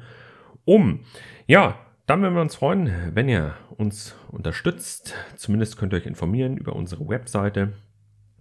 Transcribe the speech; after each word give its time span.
um. 0.65 1.01
Ja, 1.45 1.77
dann 2.05 2.21
würden 2.21 2.35
wir 2.35 2.41
uns 2.41 2.55
freuen, 2.55 3.11
wenn 3.13 3.29
ihr 3.29 3.55
uns 3.77 4.15
unterstützt. 4.29 5.15
Zumindest 5.35 5.77
könnt 5.77 5.93
ihr 5.93 5.97
euch 5.97 6.05
informieren 6.05 6.57
über 6.57 6.75
unsere 6.75 7.07
Webseite. 7.07 7.73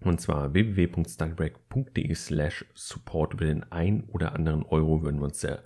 Und 0.01 0.21
zwar 0.21 0.53
www.stylebreak.de 0.53 2.15
slash 2.15 2.65
support. 2.75 3.35
Über 3.35 3.45
den 3.45 3.71
ein 3.71 4.05
oder 4.09 4.35
anderen 4.35 4.65
Euro 4.65 5.03
würden 5.03 5.21
wir 5.21 5.27
uns 5.27 5.41
sehr 5.41 5.63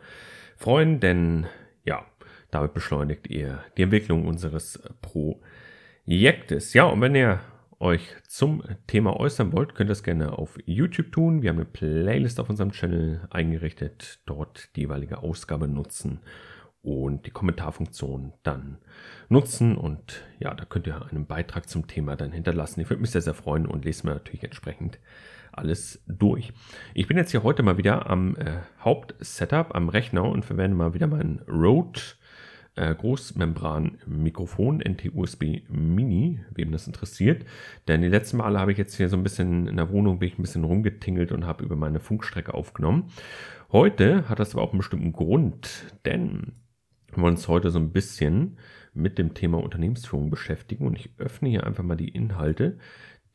freuen, 0.57 1.01
denn 1.01 1.47
ja, 1.85 2.05
damit 2.51 2.75
beschleunigt 2.75 3.29
ihr 3.29 3.61
die 3.79 3.83
Entwicklung 3.83 4.27
unseres 4.27 4.83
Projektes. 5.01 6.75
Ja, 6.75 6.85
und 6.85 7.01
wenn 7.01 7.15
ihr 7.15 7.41
euch 7.79 8.15
zum 8.29 8.63
Thema 8.87 9.19
äußern 9.19 9.53
wollt, 9.53 9.75
könnt 9.75 9.89
ihr 9.89 9.93
das 9.93 10.03
gerne 10.03 10.33
auf 10.33 10.59
YouTube 10.67 11.13
tun. 11.13 11.41
Wir 11.41 11.51
haben 11.51 11.57
eine 11.57 11.65
Playlist 11.65 12.41
auf 12.41 12.51
unserem 12.51 12.73
Channel 12.73 13.27
eingerichtet. 13.31 14.21
Dort 14.27 14.75
die 14.77 14.83
jeweilige 14.83 15.19
Ausgabe 15.19 15.67
nutzen 15.67 16.21
und 16.87 17.27
die 17.27 17.33
Kommentarfunktion 17.33 18.33
dann 18.45 18.79
nutzen. 19.29 19.77
Und 19.77 20.23
ja, 20.39 20.55
da 20.55 20.65
könnt 20.65 20.87
ihr 20.87 21.05
einen 21.11 21.27
Beitrag 21.27 21.69
zum 21.69 21.89
Thema 21.89 22.15
dann 22.15 22.31
hinterlassen. 22.31 22.81
Ich 22.81 22.89
würde 22.89 23.01
mich 23.01 23.11
sehr, 23.11 23.23
sehr 23.23 23.35
freuen 23.35 23.67
und 23.67 23.85
lese 23.85 24.07
mir 24.07 24.15
natürlich 24.15 24.45
entsprechend 24.45 25.01
alles 25.51 26.05
durch. 26.07 26.53
Ich 26.95 27.09
bin 27.09 27.17
jetzt 27.17 27.33
hier 27.33 27.43
heute 27.43 27.65
mal 27.65 27.77
wieder 27.77 28.09
am 28.09 28.37
äh, 28.37 28.59
Hauptsetup 28.81 29.75
am 29.75 29.89
Rechner 29.89 30.25
und 30.25 30.45
verwende 30.45 30.77
mal 30.77 30.95
wieder 30.95 31.09
mein 31.09 31.41
Rode 31.49 32.01
äh, 32.77 32.95
Großmembran-Mikrofon 32.95 34.81
NT-USB 34.81 35.63
Mini, 35.69 36.41
wem 36.55 36.71
das 36.71 36.87
interessiert. 36.87 37.45
Denn 37.89 38.01
die 38.01 38.09
letzten 38.09 38.37
Male 38.37 38.61
habe 38.61 38.71
ich 38.71 38.79
jetzt 38.79 38.95
hier 38.95 39.09
so 39.09 39.17
ein 39.17 39.25
bisschen 39.25 39.67
in 39.67 39.77
der 39.77 39.91
Wohnung, 39.91 40.21
bin 40.21 40.29
ich 40.29 40.39
ein 40.39 40.43
bisschen 40.43 40.63
rumgetingelt 40.63 41.33
und 41.33 41.47
habe 41.47 41.65
über 41.65 41.75
meine 41.75 41.99
Funkstrecke 41.99 42.55
aufgenommen. 42.55 43.11
Heute 43.73 44.29
hat 44.29 44.39
das 44.39 44.55
aber 44.55 44.63
auch 44.63 44.71
einen 44.71 44.79
bestimmten 44.79 45.13
Grund, 45.13 45.69
denn 46.05 46.53
wir 47.23 47.29
uns 47.29 47.49
heute 47.49 47.71
so 47.71 47.79
ein 47.79 47.93
bisschen 47.93 48.59
mit 48.95 49.19
dem 49.19 49.35
Thema 49.35 49.63
Unternehmensführung 49.63 50.31
beschäftigen 50.31 50.87
und 50.87 50.97
ich 50.97 51.11
öffne 51.19 51.49
hier 51.49 51.67
einfach 51.67 51.85
mal 51.85 51.97
die 51.97 52.09
Inhalte, 52.09 52.79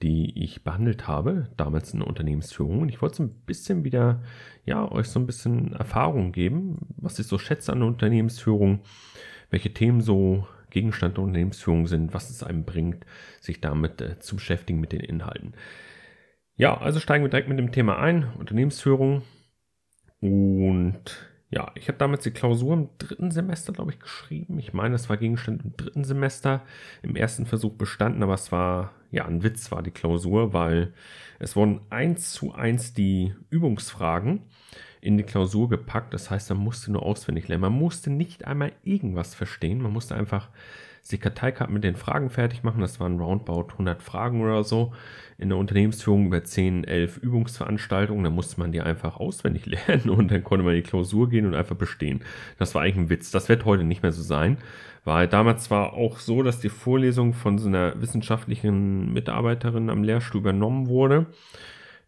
die 0.01 0.43
ich 0.43 0.63
behandelt 0.63 1.07
habe, 1.07 1.49
damals 1.57 1.93
in 1.93 1.99
der 1.99 2.07
Unternehmensführung. 2.07 2.81
Und 2.81 2.89
ich 2.89 3.01
wollte 3.01 3.17
so 3.17 3.23
ein 3.23 3.33
bisschen 3.45 3.83
wieder, 3.83 4.23
ja, 4.65 4.91
euch 4.91 5.07
so 5.07 5.19
ein 5.19 5.27
bisschen 5.27 5.73
Erfahrung 5.73 6.31
geben, 6.31 6.79
was 6.97 7.19
ich 7.19 7.27
so 7.27 7.37
schätze 7.37 7.71
an 7.71 7.79
der 7.79 7.87
Unternehmensführung, 7.87 8.81
welche 9.51 9.73
Themen 9.73 10.01
so 10.01 10.47
Gegenstand 10.71 11.17
der 11.17 11.23
Unternehmensführung 11.23 11.85
sind, 11.85 12.13
was 12.13 12.29
es 12.29 12.43
einem 12.43 12.63
bringt, 12.63 13.05
sich 13.39 13.61
damit 13.61 14.01
äh, 14.01 14.19
zu 14.19 14.37
beschäftigen 14.37 14.79
mit 14.79 14.91
den 14.91 15.01
Inhalten. 15.01 15.53
Ja, 16.55 16.77
also 16.77 16.99
steigen 16.99 17.23
wir 17.23 17.29
direkt 17.29 17.49
mit 17.49 17.59
dem 17.59 17.71
Thema 17.71 17.99
ein, 17.99 18.31
Unternehmensführung. 18.39 19.21
Und 20.21 21.30
ja, 21.51 21.69
ich 21.75 21.89
habe 21.89 21.97
damals 21.97 22.23
die 22.23 22.31
Klausur 22.31 22.73
im 22.73 22.89
dritten 22.97 23.29
Semester, 23.29 23.73
glaube 23.73 23.91
ich, 23.91 23.99
geschrieben. 23.99 24.57
Ich 24.57 24.71
meine, 24.71 24.95
es 24.95 25.09
war 25.09 25.17
Gegenstand 25.17 25.63
im 25.65 25.75
dritten 25.75 26.05
Semester, 26.05 26.61
im 27.01 27.17
ersten 27.17 27.45
Versuch 27.45 27.73
bestanden, 27.73 28.23
aber 28.23 28.35
es 28.35 28.53
war, 28.53 28.93
ja, 29.11 29.25
ein 29.25 29.43
Witz 29.43 29.69
war 29.69 29.83
die 29.83 29.91
Klausur, 29.91 30.53
weil 30.53 30.93
es 31.39 31.57
wurden 31.57 31.81
eins 31.89 32.31
zu 32.31 32.53
eins 32.53 32.93
die 32.93 33.35
Übungsfragen 33.49 34.43
in 35.01 35.17
die 35.17 35.23
Klausur 35.23 35.67
gepackt. 35.67 36.13
Das 36.13 36.29
heißt, 36.29 36.49
man 36.51 36.59
musste 36.59 36.89
nur 36.91 37.03
auswendig 37.03 37.49
lernen. 37.49 37.63
Man 37.63 37.73
musste 37.73 38.09
nicht 38.09 38.45
einmal 38.45 38.71
irgendwas 38.83 39.35
verstehen. 39.35 39.81
Man 39.81 39.91
musste 39.91 40.15
einfach 40.15 40.49
sich 41.01 41.19
Karteikarten 41.19 41.73
mit 41.73 41.83
den 41.83 41.95
Fragen 41.95 42.29
fertig 42.29 42.63
machen. 42.63 42.81
Das 42.81 42.99
waren 42.99 43.19
roundabout 43.19 43.71
100 43.73 44.01
Fragen 44.01 44.41
oder 44.41 44.63
so. 44.63 44.93
In 45.37 45.49
der 45.49 45.57
Unternehmensführung 45.57 46.27
über 46.27 46.43
10, 46.43 46.83
11 46.83 47.17
Übungsveranstaltungen. 47.17 48.23
Da 48.23 48.29
musste 48.29 48.59
man 48.59 48.71
die 48.71 48.81
einfach 48.81 49.17
auswendig 49.17 49.65
lernen 49.87 50.09
und 50.09 50.31
dann 50.31 50.43
konnte 50.43 50.63
man 50.63 50.75
in 50.75 50.83
die 50.83 50.89
Klausur 50.89 51.29
gehen 51.29 51.45
und 51.45 51.55
einfach 51.55 51.75
bestehen. 51.75 52.23
Das 52.57 52.75
war 52.75 52.83
eigentlich 52.83 52.97
ein 52.97 53.09
Witz. 53.09 53.31
Das 53.31 53.49
wird 53.49 53.65
heute 53.65 53.83
nicht 53.83 54.03
mehr 54.03 54.11
so 54.11 54.21
sein. 54.21 54.57
Weil 55.03 55.27
damals 55.27 55.71
war 55.71 55.93
auch 55.93 56.19
so, 56.19 56.43
dass 56.43 56.59
die 56.59 56.69
Vorlesung 56.69 57.33
von 57.33 57.57
so 57.57 57.67
einer 57.67 57.99
wissenschaftlichen 57.99 59.11
Mitarbeiterin 59.11 59.89
am 59.89 60.03
Lehrstuhl 60.03 60.41
übernommen 60.41 60.87
wurde. 60.87 61.25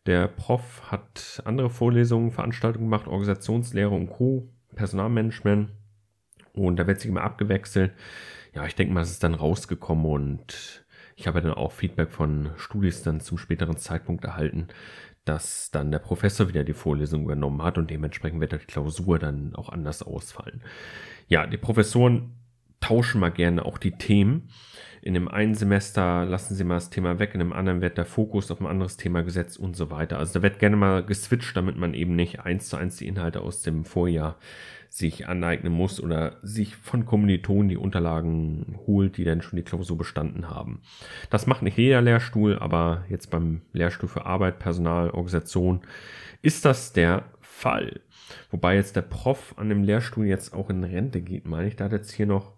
Der 0.06 0.28
Prof 0.28 0.84
hat 0.92 1.42
andere 1.46 1.70
Vorlesungen, 1.72 2.32
Veranstaltungen 2.32 2.86
gemacht, 2.86 3.08
Organisationslehre 3.08 3.90
und 3.90 4.10
Co., 4.10 4.50
Personalmanagement. 4.76 5.70
Und 6.54 6.78
da 6.78 6.86
wird 6.86 7.00
sich 7.00 7.10
immer 7.10 7.24
abgewechselt 7.24 7.94
ja, 8.54 8.66
ich 8.66 8.76
denke 8.76 8.94
mal, 8.94 9.02
es 9.02 9.12
ist 9.12 9.24
dann 9.24 9.34
rausgekommen 9.34 10.06
und 10.06 10.86
ich 11.16 11.28
habe 11.28 11.42
dann 11.42 11.54
auch 11.54 11.72
Feedback 11.72 12.12
von 12.12 12.52
Studis 12.58 13.04
dann 13.04 13.20
zum 13.20 13.38
späteren 13.38 13.78
Zeitpunkt 13.78 14.24
erhalten, 14.24 14.68
dass 15.26 15.72
dann 15.72 15.92
der 15.92 16.00
Professor 16.00 16.50
wieder 16.50 16.64
die 16.64 16.74
Vorlesung 16.74 17.24
übernommen 17.24 17.62
hat 17.64 17.78
und 17.78 17.90
dementsprechend 17.90 18.42
wird 18.42 18.52
die 18.52 18.58
Klausur 18.58 19.20
dann 19.20 19.56
auch 19.56 19.70
anders 19.70 20.04
ausfallen. 20.04 20.64
Ja, 21.28 21.48
die 21.48 21.58
Professoren 21.58 22.36
tauschen 22.80 23.22
mal 23.22 23.30
gerne 23.30 23.66
auch 23.66 23.78
die 23.78 23.92
Themen. 23.92 24.50
In 25.02 25.14
dem 25.14 25.28
einen 25.28 25.56
Semester 25.56 26.26
lassen 26.26 26.56
sie 26.56 26.64
mal 26.64 26.76
das 26.76 26.90
Thema 26.90 27.20
weg, 27.20 27.32
in 27.34 27.40
dem 27.40 27.54
anderen 27.54 27.82
wird 27.82 27.98
der 27.98 28.06
Fokus 28.06 28.52
auf 28.52 28.60
ein 28.60 28.68
anderes 28.68 28.98
Thema 28.98 29.24
gesetzt 29.24 29.58
und 29.58 29.76
so 29.76 29.90
weiter. 29.90 30.18
Also 30.18 30.34
da 30.34 30.44
wird 30.44 30.60
gerne 30.60 30.76
mal 30.76 31.06
geswitcht, 31.06 31.56
damit 31.56 31.78
man 31.78 31.94
eben 31.94 32.16
nicht 32.16 32.42
eins 32.42 32.68
zu 32.68 32.78
eins 32.78 32.98
die 32.98 33.08
Inhalte 33.08 33.42
aus 33.42 33.62
dem 33.62 33.86
Vorjahr 33.86 34.38
sich 34.94 35.28
aneignen 35.28 35.74
muss 35.74 36.00
oder 36.00 36.38
sich 36.44 36.76
von 36.76 37.04
Kommilitonen 37.08 37.68
die 37.68 37.78
Unterlagen 37.78 38.78
holt, 38.86 39.18
die 39.18 39.24
dann 39.24 39.42
schon 39.42 39.58
die 39.58 39.64
Klausur 39.64 39.98
bestanden 39.98 40.52
haben. 40.52 40.84
Das 41.32 41.48
macht 41.48 41.64
nicht 41.64 41.80
jeder 41.80 42.00
Lehrstuhl, 42.00 42.60
aber 42.60 43.04
jetzt 43.10 43.32
beim 43.32 43.64
Lehrstuhl 43.72 44.08
für 44.08 44.28
Arbeit, 44.28 44.60
Personal, 44.60 45.10
Organisation 45.10 45.82
ist 46.44 46.64
das 46.64 46.94
der 46.94 47.26
Fall. 47.42 48.02
Wobei 48.52 48.76
jetzt 48.76 48.96
der 48.96 49.02
Prof 49.02 49.56
an 49.58 49.70
dem 49.70 49.82
Lehrstuhl 49.82 50.28
jetzt 50.28 50.54
auch 50.54 50.70
in 50.70 50.84
Rente 50.84 51.22
geht, 51.22 51.48
meine 51.48 51.70
ich. 51.70 51.76
Da 51.76 51.86
hat 51.86 51.92
jetzt 51.92 52.12
hier 52.12 52.28
noch 52.28 52.54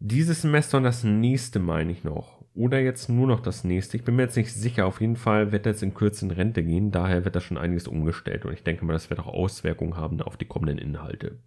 dieses 0.00 0.42
Semester 0.42 0.78
und 0.78 0.82
das 0.82 1.04
nächste, 1.04 1.60
meine 1.60 1.92
ich 1.92 2.02
noch 2.02 2.41
oder 2.54 2.80
jetzt 2.80 3.08
nur 3.08 3.26
noch 3.26 3.40
das 3.40 3.64
nächste. 3.64 3.96
Ich 3.96 4.04
bin 4.04 4.16
mir 4.16 4.22
jetzt 4.22 4.36
nicht 4.36 4.52
sicher. 4.52 4.86
Auf 4.86 5.00
jeden 5.00 5.16
Fall 5.16 5.52
wird 5.52 5.66
er 5.66 5.72
jetzt 5.72 5.82
in 5.82 5.94
Kürze 5.94 6.26
in 6.26 6.30
Rente 6.30 6.62
gehen. 6.62 6.90
Daher 6.90 7.24
wird 7.24 7.34
da 7.34 7.40
schon 7.40 7.58
einiges 7.58 7.88
umgestellt. 7.88 8.44
Und 8.44 8.52
ich 8.52 8.62
denke 8.62 8.84
mal, 8.84 8.92
das 8.92 9.10
wird 9.10 9.20
auch 9.20 9.26
Auswirkungen 9.26 9.96
haben 9.96 10.20
auf 10.20 10.36
die 10.36 10.44
kommenden 10.44 10.78
Inhalte. 10.78 11.38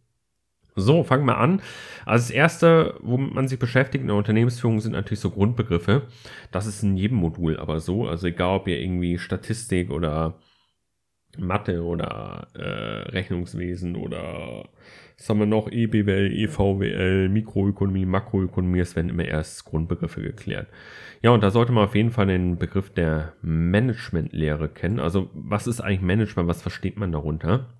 So, 0.75 1.03
fangen 1.03 1.25
wir 1.25 1.37
an. 1.37 1.61
Also 2.05 2.23
das 2.23 2.31
erste, 2.31 2.95
womit 3.01 3.33
man 3.33 3.47
sich 3.47 3.59
beschäftigt 3.59 4.01
in 4.01 4.07
der 4.07 4.17
Unternehmensführung, 4.17 4.81
sind 4.81 4.91
natürlich 4.91 5.21
so 5.21 5.29
Grundbegriffe. 5.29 6.03
Das 6.51 6.65
ist 6.65 6.83
in 6.83 6.97
jedem 6.97 7.17
Modul 7.17 7.57
aber 7.57 7.79
so. 7.79 8.07
Also 8.07 8.27
egal, 8.27 8.57
ob 8.57 8.67
ihr 8.67 8.79
irgendwie 8.79 9.17
Statistik 9.17 9.89
oder 9.89 10.35
Mathe 11.37 11.83
oder 11.83 12.47
äh, 12.55 13.09
Rechnungswesen 13.09 13.95
oder 13.95 14.67
was 15.17 15.29
haben 15.29 15.39
wir 15.39 15.45
noch? 15.45 15.71
EBWL, 15.71 16.31
EVWL, 16.33 17.29
Mikroökonomie, 17.29 18.05
Makroökonomie, 18.05 18.79
es 18.79 18.95
werden 18.95 19.09
immer 19.09 19.25
erst 19.25 19.65
Grundbegriffe 19.65 20.21
geklärt. 20.21 20.67
Ja, 21.21 21.31
und 21.31 21.41
da 21.41 21.51
sollte 21.51 21.71
man 21.71 21.85
auf 21.85 21.95
jeden 21.95 22.11
Fall 22.11 22.27
den 22.27 22.57
Begriff 22.57 22.89
der 22.89 23.33
Managementlehre 23.41 24.69
kennen. 24.69 24.99
Also, 24.99 25.29
was 25.33 25.67
ist 25.67 25.81
eigentlich 25.81 26.01
Management? 26.01 26.49
Was 26.49 26.61
versteht 26.61 26.97
man 26.97 27.11
darunter? 27.11 27.73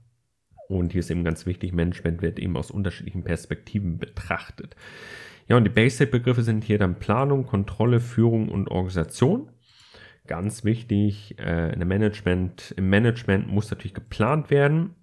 Und 0.67 0.93
hier 0.93 0.99
ist 0.99 1.11
eben 1.11 1.23
ganz 1.23 1.45
wichtig, 1.45 1.73
Management 1.73 2.21
wird 2.21 2.39
eben 2.39 2.57
aus 2.57 2.71
unterschiedlichen 2.71 3.23
Perspektiven 3.23 3.99
betrachtet. 3.99 4.75
Ja, 5.47 5.57
und 5.57 5.63
die 5.63 5.69
Basic-Begriffe 5.69 6.41
sind 6.41 6.63
hier 6.63 6.79
dann 6.79 6.97
Planung, 6.97 7.45
Kontrolle, 7.45 7.99
Führung 7.99 8.49
und 8.49 8.69
Organisation. 8.69 9.51
Ganz 10.25 10.63
wichtig, 10.63 11.37
äh, 11.37 11.71
in 11.73 11.87
Management, 11.87 12.73
im 12.77 12.89
Management 12.89 13.47
muss 13.47 13.69
natürlich 13.69 13.93
geplant 13.93 14.49
werden. 14.49 14.95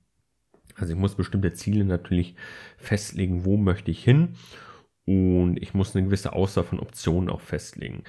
Also 0.77 0.93
ich 0.93 0.99
muss 0.99 1.15
bestimmte 1.15 1.53
Ziele 1.53 1.85
natürlich 1.85 2.35
festlegen, 2.77 3.45
wo 3.45 3.57
möchte 3.57 3.91
ich 3.91 4.03
hin 4.05 4.37
und 5.05 5.61
ich 5.61 5.75
muss 5.75 5.95
eine 5.97 6.05
gewisse 6.07 6.33
Auswahl 6.33 6.65
von 6.65 6.81
Optionen 6.81 7.29
auch 7.29 7.41
festlegen. 7.41 8.05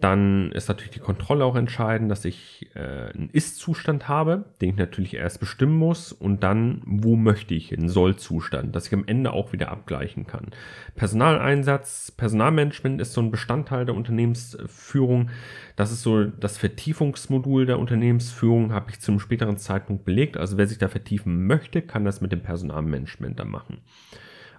Dann 0.00 0.50
ist 0.52 0.68
natürlich 0.68 0.92
die 0.92 0.98
Kontrolle 0.98 1.44
auch 1.44 1.56
entscheidend, 1.56 2.10
dass 2.10 2.24
ich 2.24 2.70
äh, 2.74 3.12
einen 3.12 3.28
Ist-Zustand 3.30 4.08
habe, 4.08 4.46
den 4.60 4.70
ich 4.70 4.76
natürlich 4.76 5.14
erst 5.14 5.40
bestimmen 5.40 5.76
muss 5.76 6.10
und 6.10 6.42
dann, 6.42 6.80
wo 6.86 7.16
möchte 7.16 7.54
ich 7.54 7.68
hin, 7.68 7.90
Soll-Zustand, 7.90 8.74
dass 8.74 8.86
ich 8.86 8.94
am 8.94 9.04
Ende 9.06 9.32
auch 9.32 9.52
wieder 9.52 9.70
abgleichen 9.70 10.26
kann. 10.26 10.52
Personaleinsatz, 10.94 12.12
Personalmanagement 12.12 12.98
ist 12.98 13.12
so 13.12 13.20
ein 13.20 13.30
Bestandteil 13.30 13.84
der 13.84 13.94
Unternehmensführung. 13.94 15.28
Das 15.76 15.92
ist 15.92 16.02
so 16.02 16.24
das 16.24 16.56
Vertiefungsmodul 16.56 17.66
der 17.66 17.78
Unternehmensführung, 17.78 18.72
habe 18.72 18.90
ich 18.90 19.00
zum 19.00 19.20
späteren 19.20 19.58
Zeitpunkt 19.58 20.06
belegt. 20.06 20.38
Also 20.38 20.56
wer 20.56 20.66
sich 20.66 20.78
da 20.78 20.88
vertiefen 20.88 21.46
möchte, 21.46 21.82
kann 21.82 22.06
das 22.06 22.22
mit 22.22 22.32
dem 22.32 22.40
Personalmanagement 22.40 23.38
dann 23.38 23.50
machen. 23.50 23.78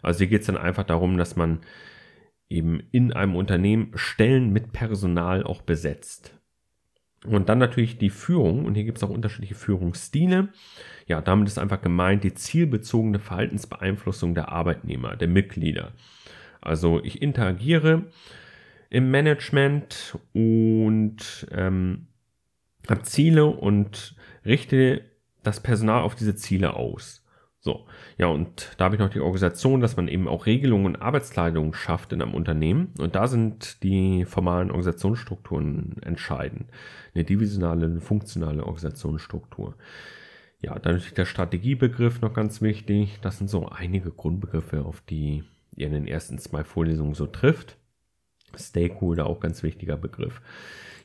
Also 0.03 0.19
hier 0.19 0.27
geht 0.27 0.41
es 0.41 0.47
dann 0.47 0.57
einfach 0.57 0.83
darum, 0.83 1.17
dass 1.17 1.35
man 1.35 1.59
eben 2.51 2.81
in 2.92 3.13
einem 3.13 3.36
Unternehmen 3.36 3.92
Stellen 3.95 4.51
mit 4.51 4.74
Personal 4.74 5.44
auch 5.44 5.62
besetzt. 5.62 6.33
Und 7.25 7.50
dann 7.50 7.59
natürlich 7.59 7.98
die 7.98 8.09
Führung, 8.09 8.65
und 8.65 8.74
hier 8.75 8.83
gibt 8.83 8.98
es 8.98 9.03
auch 9.03 9.09
unterschiedliche 9.09 9.53
Führungsstile. 9.53 10.50
Ja, 11.07 11.21
damit 11.21 11.48
ist 11.48 11.59
einfach 11.59 11.81
gemeint 11.81 12.24
die 12.24 12.33
zielbezogene 12.33 13.19
Verhaltensbeeinflussung 13.19 14.33
der 14.33 14.50
Arbeitnehmer, 14.50 15.15
der 15.15 15.27
Mitglieder. 15.27 15.92
Also 16.62 17.03
ich 17.03 17.21
interagiere 17.21 18.06
im 18.89 19.12
Management 19.12 20.18
und 20.33 21.48
ähm, 21.51 22.07
habe 22.89 23.03
Ziele 23.03 23.45
und 23.45 24.15
richte 24.45 25.06
das 25.44 25.59
Personal 25.62 26.01
auf 26.01 26.15
diese 26.15 26.36
Ziele 26.36 26.75
aus. 26.75 27.20
So, 27.63 27.86
ja, 28.18 28.25
und 28.25 28.72
da 28.78 28.86
habe 28.86 28.96
ich 28.96 29.00
noch 29.00 29.12
die 29.12 29.19
Organisation, 29.19 29.81
dass 29.81 29.96
man 29.96 30.08
eben 30.08 30.28
auch 30.28 30.48
Regelungen 30.48 30.88
und 30.88 30.96
Arbeitskleidung 30.96 31.75
schafft 31.75 32.12
in 32.12 32.19
einem 32.19 32.34
Unternehmen. 32.34 32.92
Und 32.98 33.13
da 33.13 33.28
sind 33.28 33.84
die 33.84 34.25
formalen 34.25 34.72
Organisationsstrukturen 34.72 35.98
entscheidend. 36.02 36.72
Eine 37.13 37.24
divisionale, 37.24 37.86
eine 37.86 38.02
funktionale 38.02 38.63
Organisationsstruktur. 38.63 39.75
Ja, 40.60 40.74
dann 40.80 40.94
natürlich 40.94 41.13
der 41.13 41.25
Strategiebegriff 41.25 42.22
noch 42.22 42.34
ganz 42.34 42.63
wichtig. 42.63 43.19
Das 43.22 43.38
sind 43.38 43.48
so 43.48 43.68
einige 43.68 44.10
Grundbegriffe, 44.10 44.84
auf 44.84 45.02
die 45.02 45.44
ihr 45.75 45.86
in 45.86 45.94
den 45.94 46.08
ersten 46.08 46.40
zwei 46.40 46.63
Vorlesungen 46.63 47.13
so 47.13 47.28
trifft. 47.28 47.78
Stakeholder 48.56 49.28
auch 49.28 49.40
ganz 49.40 49.62
wichtiger 49.62 49.98
Begriff. 49.98 50.42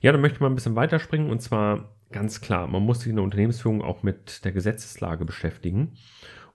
Ja, 0.01 0.11
dann 0.11 0.23
möchte 0.23 0.41
man 0.41 0.53
ein 0.53 0.55
bisschen 0.55 0.75
weiterspringen 0.75 1.31
und 1.31 1.43
zwar 1.43 1.91
ganz 2.13 2.41
klar, 2.41 2.67
man 2.67 2.83
muss 2.83 3.01
sich 3.01 3.11
in 3.11 3.17
der 3.17 3.25
Unternehmensführung 3.25 3.83
auch 3.83 4.03
mit 4.03 4.45
der 4.45 4.53
Gesetzeslage 4.53 5.25
beschäftigen. 5.25 5.97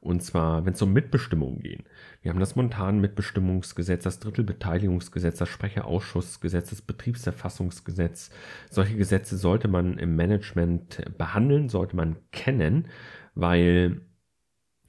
Und 0.01 0.23
zwar, 0.23 0.65
wenn 0.65 0.73
es 0.73 0.81
um 0.81 0.93
Mitbestimmung 0.93 1.59
geht. 1.59 1.83
Wir 2.23 2.31
haben 2.31 2.39
das 2.39 2.55
Montanmitbestimmungsgesetz, 2.55 4.03
das 4.03 4.19
Drittelbeteiligungsgesetz, 4.19 5.37
das 5.37 5.49
Sprecherausschussgesetz, 5.49 6.71
das 6.71 6.81
Betriebserfassungsgesetz. 6.81 8.31
Solche 8.71 8.95
Gesetze 8.97 9.37
sollte 9.37 9.67
man 9.67 9.99
im 9.99 10.15
Management 10.15 11.03
behandeln, 11.19 11.69
sollte 11.69 11.95
man 11.95 12.17
kennen, 12.31 12.87
weil 13.35 14.01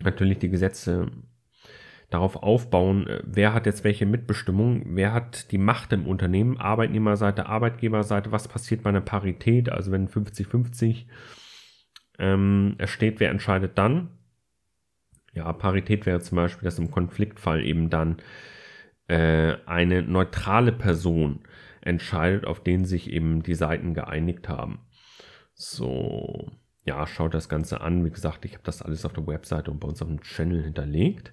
natürlich 0.03 0.38
die 0.38 0.49
Gesetze 0.49 1.11
darauf 2.09 2.37
aufbauen, 2.37 3.06
wer 3.23 3.53
hat 3.53 3.67
jetzt 3.67 3.85
welche 3.85 4.06
Mitbestimmung, 4.06 4.97
wer 4.97 5.12
hat 5.12 5.53
die 5.53 5.59
Macht 5.59 5.93
im 5.93 6.06
Unternehmen, 6.06 6.59
Arbeitnehmerseite, 6.59 7.47
Arbeitgeberseite, 7.47 8.32
was 8.32 8.49
passiert 8.49 8.82
bei 8.82 8.91
einer 8.91 9.03
Parität, 9.03 9.70
also 9.70 9.93
wenn 9.93 10.09
50-50 10.09 11.05
ähm, 12.19 12.76
steht, 12.85 13.20
wer 13.20 13.31
entscheidet 13.31 13.76
dann? 13.76 14.09
Ja, 15.32 15.52
Parität 15.52 16.06
wäre 16.06 16.20
zum 16.20 16.37
Beispiel, 16.37 16.64
dass 16.64 16.79
im 16.79 16.90
Konfliktfall 16.90 17.64
eben 17.64 17.88
dann 17.90 18.19
äh, 19.08 19.56
eine 19.67 20.02
neutrale 20.02 20.73
Person 20.73 21.40
entscheidet, 21.81 22.46
auf 22.46 22.62
den 22.62 22.84
sich 22.84 23.11
eben 23.11 23.43
die 23.43 23.55
Seiten 23.55 23.94
geeinigt 23.94 24.49
haben. 24.49 24.81
So, 25.55 26.52
ja, 26.84 27.06
schaut 27.06 27.34
das 27.34 27.49
Ganze 27.49 27.81
an. 27.81 28.05
Wie 28.05 28.11
gesagt, 28.11 28.44
ich 28.44 28.55
habe 28.55 28.64
das 28.64 28.82
alles 28.82 29.05
auf 29.05 29.12
der 29.12 29.26
Webseite 29.26 29.70
und 29.70 29.81
bei 29.81 29.88
uns 29.88 30.02
auf 30.02 30.08
dem 30.08 30.20
Channel 30.20 30.62
hinterlegt. 30.62 31.32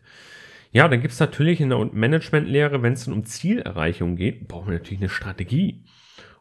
Ja, 0.72 0.88
dann 0.88 1.02
gibt 1.02 1.14
es 1.14 1.20
natürlich 1.20 1.62
in 1.62 1.70
der 1.70 1.84
Managementlehre, 1.92 2.84
wenn 2.84 2.94
es 2.94 3.08
um 3.08 3.26
Zielerreichung 3.26 4.16
geht, 4.16 4.48
brauchen 4.48 4.68
wir 4.68 4.78
natürlich 4.78 5.02
eine 5.02 5.10
Strategie. 5.10 5.84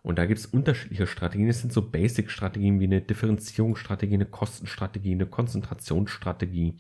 Und 0.02 0.19
da 0.19 0.26
gibt 0.26 0.38
es 0.38 0.46
unterschiedliche 0.46 1.06
Strategien. 1.06 1.49
Es 1.49 1.61
sind 1.61 1.72
so 1.72 1.90
Basic-Strategien 1.90 2.78
wie 2.78 2.84
eine 2.84 3.00
Differenzierungsstrategie, 3.00 4.14
eine 4.14 4.26
Kostenstrategie, 4.26 5.12
eine 5.12 5.26
Konzentrationsstrategie. 5.26 6.76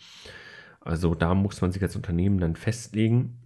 Also 0.88 1.14
da 1.14 1.34
muss 1.34 1.60
man 1.60 1.70
sich 1.70 1.82
als 1.82 1.96
Unternehmen 1.96 2.40
dann 2.40 2.56
festlegen. 2.56 3.42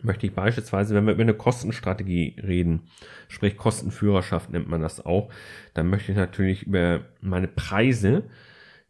Möchte 0.00 0.26
ich 0.26 0.34
beispielsweise, 0.34 0.94
wenn 0.94 1.06
wir 1.06 1.12
über 1.12 1.22
eine 1.22 1.34
Kostenstrategie 1.34 2.36
reden, 2.40 2.82
sprich 3.28 3.56
Kostenführerschaft 3.56 4.50
nennt 4.50 4.68
man 4.68 4.80
das 4.80 5.04
auch, 5.04 5.32
dann 5.74 5.90
möchte 5.90 6.12
ich 6.12 6.18
natürlich 6.18 6.62
über 6.62 7.00
meine 7.20 7.48
Preise 7.48 8.24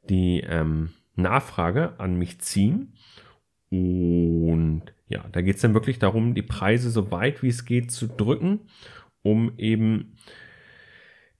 die 0.08 0.40
ähm, 0.40 0.90
Nachfrage 1.16 1.98
an 1.98 2.16
mich 2.16 2.40
ziehen. 2.40 2.92
Und 3.70 4.82
ja, 5.08 5.24
da 5.32 5.40
geht 5.40 5.56
es 5.56 5.62
dann 5.62 5.74
wirklich 5.74 5.98
darum, 5.98 6.34
die 6.34 6.42
Preise 6.42 6.90
so 6.90 7.10
weit 7.10 7.42
wie 7.42 7.48
es 7.48 7.64
geht 7.64 7.90
zu 7.90 8.06
drücken, 8.06 8.60
um 9.22 9.52
eben 9.56 10.18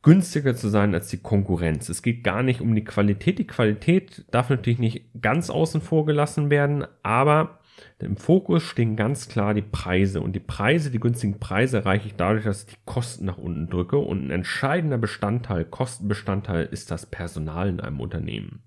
günstiger 0.02 0.54
zu 0.54 0.68
sein 0.68 0.94
als 0.94 1.08
die 1.08 1.18
Konkurrenz. 1.18 1.88
Es 1.88 2.02
geht 2.02 2.24
gar 2.24 2.42
nicht 2.42 2.60
um 2.60 2.74
die 2.74 2.84
Qualität. 2.84 3.38
Die 3.38 3.46
Qualität 3.46 4.24
darf 4.30 4.50
natürlich 4.50 4.78
nicht 4.78 5.06
ganz 5.20 5.48
außen 5.48 5.80
vor 5.80 6.04
gelassen 6.06 6.50
werden, 6.50 6.84
aber 7.02 7.60
im 7.98 8.16
Fokus 8.16 8.64
stehen 8.64 8.96
ganz 8.96 9.28
klar 9.28 9.54
die 9.54 9.62
Preise. 9.62 10.20
Und 10.20 10.34
die 10.34 10.40
Preise, 10.40 10.90
die 10.90 11.00
günstigen 11.00 11.38
Preise 11.38 11.78
erreiche 11.78 12.08
ich 12.08 12.16
dadurch, 12.16 12.44
dass 12.44 12.64
ich 12.64 12.74
die 12.74 12.80
Kosten 12.84 13.24
nach 13.24 13.38
unten 13.38 13.68
drücke. 13.68 13.96
Und 13.98 14.26
ein 14.26 14.30
entscheidender 14.30 14.98
Bestandteil, 14.98 15.64
Kostenbestandteil 15.64 16.68
ist 16.70 16.90
das 16.90 17.06
Personal 17.06 17.68
in 17.68 17.80
einem 17.80 18.00
Unternehmen. 18.00 18.62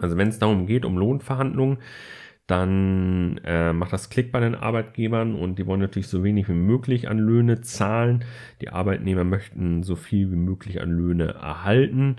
Also 0.00 0.16
wenn 0.16 0.28
es 0.28 0.38
darum 0.38 0.66
geht, 0.66 0.86
um 0.86 0.96
Lohnverhandlungen, 0.96 1.78
dann 2.52 3.38
äh, 3.46 3.72
macht 3.72 3.94
das 3.94 4.10
Klick 4.10 4.30
bei 4.30 4.38
den 4.38 4.54
Arbeitgebern 4.54 5.34
und 5.34 5.58
die 5.58 5.66
wollen 5.66 5.80
natürlich 5.80 6.08
so 6.08 6.22
wenig 6.22 6.50
wie 6.50 6.52
möglich 6.52 7.08
an 7.08 7.18
Löhne 7.18 7.62
zahlen. 7.62 8.26
Die 8.60 8.68
Arbeitnehmer 8.68 9.24
möchten 9.24 9.82
so 9.82 9.96
viel 9.96 10.30
wie 10.30 10.36
möglich 10.36 10.82
an 10.82 10.90
Löhne 10.90 11.28
erhalten. 11.28 12.16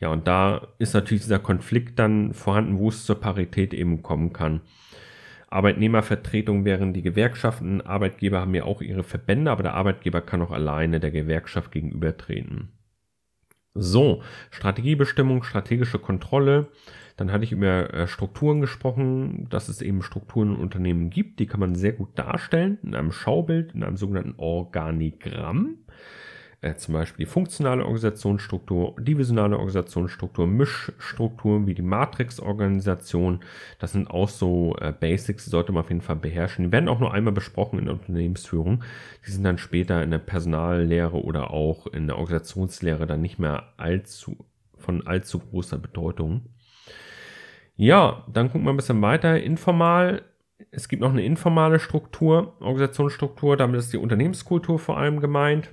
Ja, 0.00 0.08
und 0.08 0.26
da 0.26 0.66
ist 0.80 0.92
natürlich 0.92 1.22
dieser 1.22 1.38
Konflikt 1.38 2.00
dann 2.00 2.34
vorhanden, 2.34 2.80
wo 2.80 2.88
es 2.88 3.04
zur 3.04 3.20
Parität 3.20 3.72
eben 3.72 4.02
kommen 4.02 4.32
kann. 4.32 4.60
Arbeitnehmervertretung 5.50 6.64
wären 6.64 6.92
die 6.92 7.02
Gewerkschaften. 7.02 7.80
Arbeitgeber 7.80 8.40
haben 8.40 8.56
ja 8.56 8.64
auch 8.64 8.82
ihre 8.82 9.04
Verbände, 9.04 9.52
aber 9.52 9.62
der 9.62 9.74
Arbeitgeber 9.74 10.20
kann 10.20 10.42
auch 10.42 10.50
alleine 10.50 10.98
der 10.98 11.12
Gewerkschaft 11.12 11.70
gegenübertreten. 11.70 12.72
So, 13.72 14.20
Strategiebestimmung, 14.50 15.44
strategische 15.44 16.00
Kontrolle. 16.00 16.70
Dann 17.16 17.32
hatte 17.32 17.44
ich 17.44 17.52
über 17.52 17.92
äh, 17.94 18.06
Strukturen 18.06 18.60
gesprochen, 18.60 19.46
dass 19.48 19.68
es 19.68 19.80
eben 19.80 20.02
Strukturen 20.02 20.54
in 20.54 20.60
Unternehmen 20.60 21.10
gibt. 21.10 21.40
Die 21.40 21.46
kann 21.46 21.60
man 21.60 21.74
sehr 21.74 21.92
gut 21.92 22.10
darstellen 22.18 22.78
in 22.82 22.94
einem 22.94 23.12
Schaubild, 23.12 23.74
in 23.74 23.82
einem 23.82 23.96
sogenannten 23.96 24.34
Organigramm. 24.36 25.78
Äh, 26.60 26.74
zum 26.76 26.94
Beispiel 26.94 27.24
die 27.24 27.30
funktionale 27.30 27.84
Organisationsstruktur, 27.84 28.96
divisionale 28.98 29.56
Organisationsstruktur, 29.56 30.46
Mischstrukturen 30.46 31.66
wie 31.66 31.74
die 31.74 31.82
Matrix-Organisation. 31.82 33.40
Das 33.78 33.92
sind 33.92 34.10
auch 34.10 34.28
so 34.28 34.74
äh, 34.80 34.92
Basics, 34.92 35.44
die 35.44 35.50
sollte 35.50 35.72
man 35.72 35.84
auf 35.84 35.90
jeden 35.90 36.02
Fall 36.02 36.16
beherrschen. 36.16 36.66
Die 36.66 36.72
werden 36.72 36.88
auch 36.88 37.00
nur 37.00 37.14
einmal 37.14 37.32
besprochen 37.34 37.78
in 37.78 37.86
der 37.86 37.94
Unternehmensführung. 37.94 38.84
Die 39.26 39.30
sind 39.30 39.44
dann 39.44 39.58
später 39.58 40.02
in 40.02 40.10
der 40.10 40.18
Personallehre 40.18 41.22
oder 41.22 41.50
auch 41.50 41.86
in 41.86 42.06
der 42.06 42.18
Organisationslehre 42.18 43.06
dann 43.06 43.22
nicht 43.22 43.38
mehr 43.38 43.72
allzu 43.76 44.36
von 44.78 45.06
allzu 45.06 45.38
großer 45.38 45.78
Bedeutung. 45.78 46.42
Ja, 47.76 48.24
dann 48.32 48.50
gucken 48.50 48.66
wir 48.66 48.72
ein 48.72 48.76
bisschen 48.76 49.02
weiter. 49.02 49.40
Informal. 49.40 50.22
Es 50.70 50.88
gibt 50.88 51.02
noch 51.02 51.10
eine 51.10 51.24
informale 51.24 51.78
Struktur, 51.78 52.56
Organisationsstruktur. 52.60 53.56
Damit 53.56 53.78
ist 53.78 53.92
die 53.92 53.98
Unternehmenskultur 53.98 54.78
vor 54.78 54.98
allem 54.98 55.20
gemeint. 55.20 55.72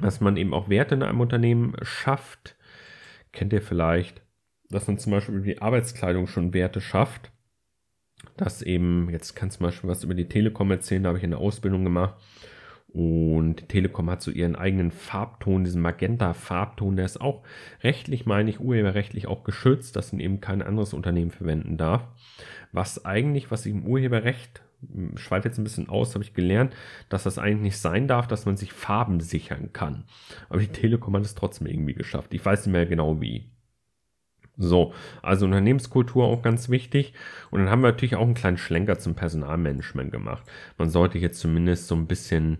Dass 0.00 0.20
man 0.20 0.36
eben 0.36 0.54
auch 0.54 0.68
Werte 0.68 0.94
in 0.94 1.02
einem 1.02 1.20
Unternehmen 1.20 1.74
schafft. 1.82 2.56
Kennt 3.32 3.52
ihr 3.52 3.62
vielleicht, 3.62 4.22
dass 4.70 4.86
man 4.86 4.98
zum 4.98 5.12
Beispiel 5.12 5.34
über 5.34 5.44
die 5.44 5.60
Arbeitskleidung 5.60 6.28
schon 6.28 6.54
Werte 6.54 6.80
schafft. 6.80 7.32
Dass 8.36 8.62
eben, 8.62 9.10
jetzt 9.10 9.34
kann 9.34 9.50
zum 9.50 9.66
Beispiel 9.66 9.90
was 9.90 10.04
über 10.04 10.14
die 10.14 10.28
Telekom 10.28 10.70
erzählen, 10.70 11.02
da 11.02 11.08
habe 11.08 11.18
ich 11.18 11.24
eine 11.24 11.38
Ausbildung 11.38 11.82
gemacht 11.84 12.14
und 12.92 13.56
die 13.60 13.66
Telekom 13.66 14.08
hat 14.10 14.22
so 14.22 14.30
ihren 14.30 14.56
eigenen 14.56 14.90
Farbton, 14.90 15.64
diesen 15.64 15.82
Magenta-Farbton, 15.82 16.96
der 16.96 17.04
ist 17.04 17.20
auch 17.20 17.42
rechtlich, 17.82 18.24
meine 18.24 18.48
ich, 18.48 18.60
urheberrechtlich 18.60 19.26
auch 19.26 19.44
geschützt, 19.44 19.94
dass 19.94 20.12
ihn 20.12 20.20
eben 20.20 20.40
kein 20.40 20.62
anderes 20.62 20.94
Unternehmen 20.94 21.30
verwenden 21.30 21.76
darf. 21.76 22.06
Was 22.72 23.04
eigentlich, 23.04 23.50
was 23.50 23.66
im 23.66 23.84
Urheberrecht, 23.84 24.62
schweife 25.16 25.48
jetzt 25.48 25.58
ein 25.58 25.64
bisschen 25.64 25.88
aus, 25.88 26.14
habe 26.14 26.24
ich 26.24 26.34
gelernt, 26.34 26.74
dass 27.08 27.24
das 27.24 27.38
eigentlich 27.38 27.62
nicht 27.62 27.78
sein 27.78 28.08
darf, 28.08 28.26
dass 28.26 28.46
man 28.46 28.56
sich 28.56 28.72
Farben 28.72 29.20
sichern 29.20 29.72
kann. 29.72 30.04
Aber 30.48 30.60
die 30.60 30.68
Telekom 30.68 31.14
hat 31.14 31.24
es 31.24 31.34
trotzdem 31.34 31.66
irgendwie 31.66 31.94
geschafft. 31.94 32.32
Ich 32.32 32.44
weiß 32.44 32.66
nicht 32.66 32.72
mehr 32.72 32.86
genau 32.86 33.20
wie. 33.20 33.50
So, 34.58 34.92
also 35.22 35.46
Unternehmenskultur 35.46 36.24
auch 36.24 36.42
ganz 36.42 36.68
wichtig. 36.68 37.14
Und 37.50 37.60
dann 37.60 37.70
haben 37.70 37.80
wir 37.80 37.92
natürlich 37.92 38.16
auch 38.16 38.24
einen 38.24 38.34
kleinen 38.34 38.58
Schlenker 38.58 38.98
zum 38.98 39.14
Personalmanagement 39.14 40.10
gemacht. 40.10 40.42
Man 40.76 40.90
sollte 40.90 41.18
jetzt 41.18 41.38
zumindest 41.38 41.86
so 41.86 41.94
ein 41.94 42.08
bisschen 42.08 42.58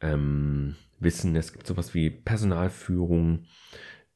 ähm, 0.00 0.76
wissen, 0.98 1.36
es 1.36 1.52
gibt 1.52 1.66
sowas 1.66 1.94
wie 1.94 2.08
Personalführung, 2.08 3.44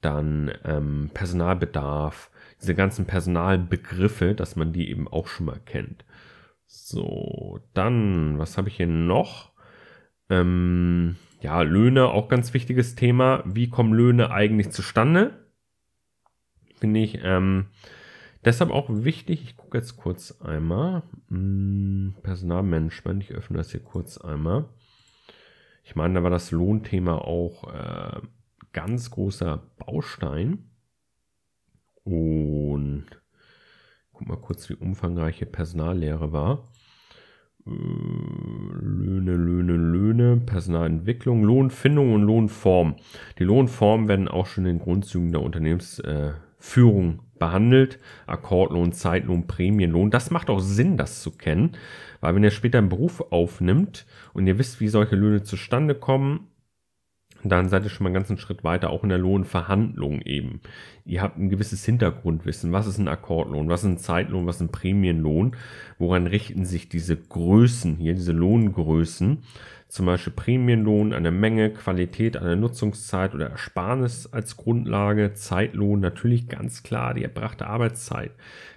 dann 0.00 0.52
ähm, 0.64 1.10
Personalbedarf, 1.12 2.30
diese 2.60 2.74
ganzen 2.74 3.04
Personalbegriffe, 3.06 4.34
dass 4.34 4.56
man 4.56 4.72
die 4.72 4.88
eben 4.90 5.06
auch 5.06 5.26
schon 5.26 5.46
mal 5.46 5.60
kennt. 5.64 6.06
So, 6.66 7.60
dann, 7.74 8.38
was 8.38 8.56
habe 8.56 8.68
ich 8.68 8.76
hier 8.76 8.86
noch? 8.86 9.52
Ähm, 10.30 11.16
ja, 11.42 11.60
Löhne, 11.60 12.06
auch 12.06 12.28
ganz 12.28 12.54
wichtiges 12.54 12.94
Thema. 12.94 13.42
Wie 13.44 13.68
kommen 13.68 13.92
Löhne 13.92 14.30
eigentlich 14.30 14.70
zustande? 14.70 15.41
Finde 16.82 16.98
ich 16.98 17.20
ähm, 17.22 17.66
deshalb 18.44 18.72
auch 18.72 18.88
wichtig. 18.90 19.44
Ich 19.44 19.56
gucke 19.56 19.78
jetzt 19.78 19.96
kurz 19.96 20.40
einmal. 20.40 21.04
Hm, 21.28 22.16
Personalmanagement, 22.24 23.22
ich 23.22 23.30
öffne 23.30 23.56
das 23.56 23.70
hier 23.70 23.84
kurz 23.84 24.18
einmal. 24.18 24.64
Ich 25.84 25.94
meine, 25.94 26.14
da 26.14 26.22
war 26.24 26.30
das 26.30 26.50
Lohnthema 26.50 27.18
auch 27.18 27.72
äh, 27.72 28.20
ganz 28.72 29.12
großer 29.12 29.62
Baustein. 29.78 30.70
Und 32.02 33.06
guck 34.12 34.26
mal 34.26 34.38
kurz, 34.38 34.68
wie 34.68 34.74
umfangreiche 34.74 35.46
Personallehre 35.46 36.32
war. 36.32 36.68
Äh, 37.64 37.70
Löhne, 37.70 39.36
Löhne, 39.36 39.76
Löhne, 39.76 40.36
Personalentwicklung, 40.38 41.44
Lohnfindung 41.44 42.12
und 42.12 42.22
Lohnform. 42.22 42.96
Die 43.38 43.44
Lohnformen 43.44 44.08
werden 44.08 44.26
auch 44.26 44.46
schon 44.46 44.66
in 44.66 44.78
den 44.78 44.84
Grundzügen 44.84 45.30
der 45.30 45.42
Unternehmensführung 45.42 46.30
äh, 46.30 46.32
behandelt. 47.38 47.98
Akkordlohn, 48.26 48.92
Zeitlohn, 48.92 49.48
Prämienlohn. 49.48 50.10
Das 50.10 50.30
macht 50.30 50.48
auch 50.48 50.60
Sinn, 50.60 50.96
das 50.96 51.22
zu 51.22 51.32
kennen, 51.32 51.72
weil 52.20 52.34
wenn 52.36 52.44
ihr 52.44 52.52
später 52.52 52.78
einen 52.78 52.88
Beruf 52.88 53.20
aufnimmt 53.32 54.06
und 54.32 54.46
ihr 54.46 54.58
wisst, 54.58 54.80
wie 54.80 54.88
solche 54.88 55.16
Löhne 55.16 55.42
zustande 55.42 55.96
kommen, 55.96 56.51
dann 57.50 57.68
seid 57.68 57.84
ihr 57.84 57.90
schon 57.90 58.04
mal 58.04 58.08
einen 58.08 58.14
ganzen 58.14 58.38
Schritt 58.38 58.62
weiter, 58.62 58.90
auch 58.90 59.02
in 59.02 59.08
der 59.08 59.18
Lohnverhandlung 59.18 60.20
eben. 60.22 60.60
Ihr 61.04 61.22
habt 61.22 61.38
ein 61.38 61.48
gewisses 61.48 61.84
Hintergrundwissen. 61.84 62.72
Was 62.72 62.86
ist 62.86 62.98
ein 62.98 63.08
Akkordlohn? 63.08 63.68
Was 63.68 63.82
ist 63.82 63.90
ein 63.90 63.98
Zeitlohn? 63.98 64.46
Was 64.46 64.56
ist 64.56 64.62
ein 64.62 64.72
Prämienlohn? 64.72 65.56
Woran 65.98 66.26
richten 66.26 66.64
sich 66.64 66.88
diese 66.88 67.16
Größen 67.16 67.96
hier, 67.96 68.14
diese 68.14 68.32
Lohngrößen? 68.32 69.42
Zum 69.88 70.06
Beispiel 70.06 70.32
Prämienlohn, 70.32 71.12
eine 71.12 71.30
Menge, 71.30 71.70
Qualität, 71.70 72.36
eine 72.36 72.56
Nutzungszeit 72.56 73.34
oder 73.34 73.50
Ersparnis 73.50 74.26
als 74.32 74.56
Grundlage, 74.56 75.34
Zeitlohn, 75.34 76.00
natürlich 76.00 76.48
ganz 76.48 76.82
klar 76.82 77.12
die 77.12 77.24
erbrachte 77.24 77.66
Arbeitszeit. 77.66 78.30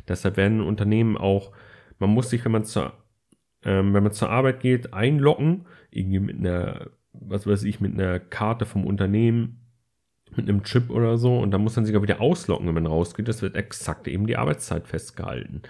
Deshalb 0.10 0.36
werden 0.36 0.60
Unternehmen 0.60 1.16
auch, 1.16 1.52
man 2.00 2.10
muss 2.10 2.32
sich, 2.32 2.44
wenn 2.44 2.52
man 2.52 2.66
zur, 2.66 2.92
ähm, 3.64 3.94
wenn 3.94 4.04
man 4.04 4.12
zur 4.12 4.30
Arbeit 4.30 4.60
geht, 4.60 4.94
einloggen, 4.94 5.66
irgendwie 5.90 6.20
mit 6.20 6.38
einer 6.40 6.90
was 7.22 7.48
weiß 7.48 7.64
ich, 7.64 7.80
mit 7.80 7.94
einer 7.94 8.20
Karte 8.20 8.66
vom 8.66 8.86
Unternehmen, 8.86 9.62
mit 10.36 10.50
einem 10.50 10.64
Chip 10.64 10.90
oder 10.90 11.18
so 11.18 11.38
und 11.38 11.52
dann 11.52 11.62
muss 11.62 11.76
man 11.76 11.86
sich 11.86 11.96
auch 11.96 12.02
wieder 12.02 12.22
ausloggen, 12.22 12.68
wenn 12.68 12.74
man 12.74 12.88
rausgeht. 12.88 13.28
Das 13.28 13.42
wird 13.42 13.56
exakt 13.56 14.08
eben 14.08 14.28
die 14.28 14.38
Arbeitszeit 14.38 14.88
festgehalten. 14.88 15.62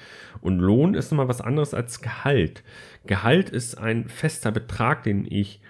Und 0.42 0.60
Lohn 0.60 0.94
ist 0.94 1.12
nochmal 1.12 1.28
was 1.28 1.42
anderes 1.42 1.74
als 1.74 2.02
Gehalt. 2.02 2.64
Gehalt 3.06 3.50
ist 3.50 3.78
ein 3.78 4.08
fester 4.08 4.52
Betrag, 4.52 5.04
den 5.04 5.26
ich 5.30 5.62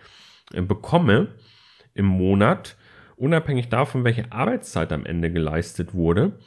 äh, 0.54 0.62
bekomme 0.62 1.30
im 1.94 2.06
Monat, 2.06 2.78
unabhängig 3.16 3.70
davon, 3.70 4.04
welche 4.04 4.32
Arbeitszeit 4.32 4.92
am 4.92 5.06
Ende 5.06 5.32
geleistet 5.32 5.94
wurde. 5.94 6.40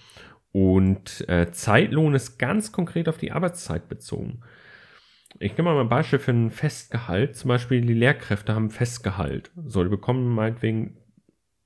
Und 0.53 1.29
äh, 1.29 1.51
Zeitlohn 1.51 2.15
ist 2.15 2.39
ganz 2.39 2.73
konkret 2.73 3.09
auf 3.09 3.19
die 3.19 3.33
Arbeitszeit 3.33 3.89
bezogen. 3.89 4.41
Ich 5.39 5.57
nehme 5.57 5.75
mal 5.75 5.81
ein 5.81 5.89
Beispiel 5.89 6.19
für 6.19 6.33
ein 6.33 6.51
Festgehalt. 6.51 7.37
Zum 7.37 7.49
Beispiel 7.49 7.81
die 7.83 7.95
Lehrkräfte 7.95 8.55
haben 8.55 8.71
Festgehalt. 8.71 9.51
So, 9.67 9.83
die 9.85 9.91
bekommen 9.91 10.35
meinetwegen, 10.35 10.97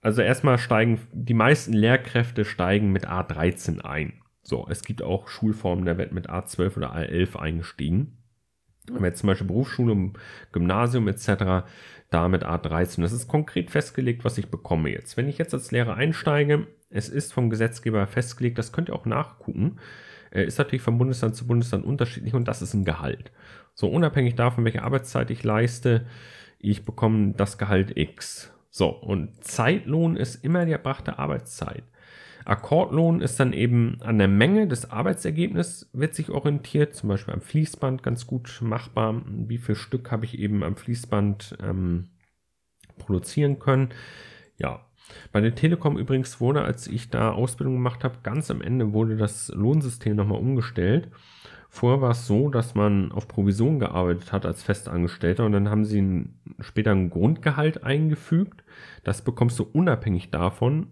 also 0.00 0.21
erstmal 0.21 0.59
steigen, 0.59 1.00
die 1.12 1.35
meisten 1.35 1.73
Lehrkräfte 1.73 2.45
steigen 2.45 2.92
mit 2.92 3.09
A13 3.09 3.81
ein. 3.81 4.14
So, 4.42 4.66
es 4.69 4.83
gibt 4.83 5.02
auch 5.02 5.28
Schulformen, 5.28 5.85
da 5.85 5.97
wird 5.97 6.12
mit 6.12 6.28
A12 6.28 6.76
oder 6.76 6.95
A11 6.95 7.37
eingestiegen. 7.37 8.19
Aber 8.90 9.07
jetzt 9.07 9.21
zum 9.21 9.28
Beispiel 9.28 9.47
Berufsschule, 9.47 10.12
Gymnasium 10.50 11.07
etc., 11.07 11.64
da 12.11 12.28
mit 12.28 12.45
A13. 12.45 13.00
Das 13.00 13.12
ist 13.12 13.28
konkret 13.28 13.71
festgelegt, 13.71 14.25
was 14.25 14.38
ich 14.38 14.50
bekomme 14.50 14.90
jetzt. 14.90 15.16
Wenn 15.16 15.28
ich 15.28 15.38
jetzt 15.38 15.54
als 15.54 15.71
Lehrer 15.71 15.95
einsteige, 15.95 16.66
es 16.90 17.09
ist 17.09 17.33
vom 17.33 17.49
Gesetzgeber 17.49 18.07
festgelegt, 18.07 18.59
das 18.59 18.73
könnt 18.73 18.90
ihr 18.90 18.95
auch 18.95 19.07
nachgucken, 19.07 19.78
ist 20.41 20.59
natürlich 20.59 20.83
von 20.83 20.99
Bundesland 20.99 21.37
zu 21.37 21.47
Bundesland 21.47 21.85
unterschiedlich 21.85 22.35
und 22.35 22.49
das 22.49 22.62
ist 22.62 22.75
ein 22.75 22.85
Gehalt. 22.85 23.31
So, 23.75 23.89
unabhängig 23.89 24.35
davon, 24.35 24.65
welche 24.65 24.83
Arbeitszeit 24.83 25.31
ich 25.31 25.45
leiste, 25.45 26.07
ich 26.59 26.85
bekomme 26.85 27.35
das 27.37 27.59
Gehalt 27.59 27.97
X. 27.97 28.53
So, 28.71 28.89
und 28.89 29.45
Zeitlohn 29.45 30.17
ist 30.17 30.45
immer 30.45 30.65
die 30.65 30.73
erbrachte 30.73 31.19
Arbeitszeit. 31.19 31.85
Akkordlohn 32.45 33.21
ist 33.21 33.39
dann 33.39 33.53
eben 33.53 33.99
an 34.03 34.19
der 34.19 34.29
Menge 34.29 34.67
des 34.67 34.91
Arbeitsergebnisses 34.91 35.91
wird 35.93 36.15
sich 36.15 36.31
orientiert, 36.31 36.95
zum 36.95 37.09
Beispiel 37.09 37.35
am 37.35 37.41
Fließband 37.41 38.03
ganz 38.03 38.27
gut 38.27 38.61
machbar. 38.62 39.23
Wie 39.27 39.59
viel 39.59 39.75
Stück 39.75 40.11
habe 40.11 40.25
ich 40.25 40.39
eben 40.39 40.62
am 40.65 40.77
Fließband 40.77 41.59
ähm, 41.62 42.09
produzieren 42.99 43.59
können? 43.59 43.91
Ja, 44.59 44.85
bei 45.33 45.40
der 45.40 45.54
Telekom 45.54 45.99
übrigens 45.99 46.40
wurde, 46.40 46.62
als 46.62 46.87
ich 46.87 47.11
da 47.11 47.33
Ausbildung 47.33 47.75
gemacht 47.75 48.04
habe, 48.04 48.19
ganz 48.23 48.50
am 48.50 48.62
Ende 48.62 48.92
wurde 48.92 49.16
das 49.16 49.49
Lohnsystem 49.49 50.16
nochmal 50.16 50.38
umgestellt. 50.38 51.09
Vorher 51.75 52.02
war 52.02 52.11
es 52.11 52.26
so, 52.26 52.50
dass 52.50 52.75
man 52.75 53.12
auf 53.12 53.28
Provision 53.28 53.78
gearbeitet 53.78 54.31
hat 54.31 54.45
als 54.45 54.62
Festangestellter 54.62 55.47
und 55.47 55.52
dann 55.52 55.71
haben 55.71 55.87
sie 55.87 56.02
ein, 56.02 56.35
später 56.61 56.90
ein 56.90 57.09
Grundgehalt 57.09 57.83
eingefügt. 57.83 58.62
Das 59.04 59.23
bekommst 59.23 59.59
du 59.59 59.66
unabhängig 59.73 60.31
davon, 60.31 60.88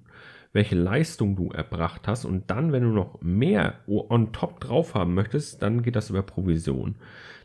welche 0.54 0.76
Leistung 0.76 1.36
du 1.36 1.50
erbracht 1.50 2.08
hast. 2.08 2.24
Und 2.24 2.50
dann, 2.50 2.72
wenn 2.72 2.82
du 2.82 2.90
noch 2.90 3.20
mehr 3.20 3.80
on 3.86 4.32
top 4.32 4.60
drauf 4.60 4.94
haben 4.94 5.12
möchtest, 5.12 5.62
dann 5.62 5.82
geht 5.82 5.96
das 5.96 6.08
über 6.08 6.22
Provision. 6.22 6.96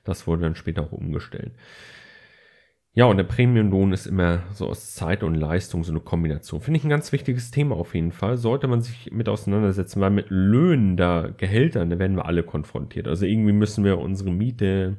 Das 0.06 0.28
wurde 0.28 0.44
dann 0.44 0.56
später 0.56 0.84
auch 0.84 0.94
umgestellt. 0.94 1.52
Ja, 2.98 3.04
und 3.06 3.18
der 3.18 3.26
Premiumlohn 3.26 3.92
ist 3.92 4.08
immer 4.08 4.44
so 4.54 4.68
aus 4.70 4.96
Zeit 4.96 5.22
und 5.22 5.36
Leistung 5.36 5.84
so 5.84 5.92
eine 5.92 6.00
Kombination. 6.00 6.62
Finde 6.62 6.78
ich 6.78 6.86
ein 6.86 6.90
ganz 6.90 7.12
wichtiges 7.12 7.52
Thema 7.52 7.76
auf 7.76 7.94
jeden 7.94 8.14
Fall. 8.14 8.38
Sollte 8.38 8.70
man 8.70 8.82
sich 8.82 9.12
mit 9.12 9.28
auseinandersetzen, 9.28 10.00
weil 10.00 10.12
mit 10.12 10.28
Löhnen 10.30 10.96
da, 10.96 11.30
Gehältern, 11.36 11.90
da 11.90 12.00
werden 12.00 12.16
wir 12.16 12.26
alle 12.26 12.42
konfrontiert. 12.44 13.10
Also 13.10 13.26
irgendwie 13.26 13.52
müssen 13.52 13.84
wir 13.84 13.98
unsere 13.98 14.32
Miete, 14.32 14.96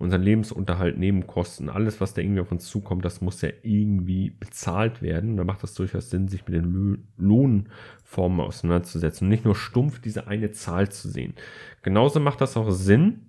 unseren 0.00 0.22
Lebensunterhalt, 0.22 0.98
Nebenkosten, 0.98 1.68
alles, 1.68 2.00
was 2.00 2.12
da 2.12 2.22
irgendwie 2.22 2.40
auf 2.40 2.50
uns 2.50 2.66
zukommt, 2.66 3.04
das 3.04 3.20
muss 3.20 3.40
ja 3.40 3.50
irgendwie 3.62 4.30
bezahlt 4.30 5.00
werden. 5.00 5.36
Da 5.36 5.44
macht 5.44 5.62
das 5.62 5.74
durchaus 5.74 6.10
Sinn, 6.10 6.26
sich 6.26 6.44
mit 6.44 6.56
den 6.56 7.04
Lohnformen 7.18 8.40
auseinanderzusetzen 8.40 9.26
und 9.26 9.30
nicht 9.30 9.44
nur 9.44 9.54
stumpf 9.54 10.00
diese 10.00 10.26
eine 10.26 10.50
Zahl 10.50 10.88
zu 10.88 11.08
sehen. 11.08 11.34
Genauso 11.82 12.18
macht 12.18 12.40
das 12.40 12.56
auch 12.56 12.70
Sinn, 12.70 13.26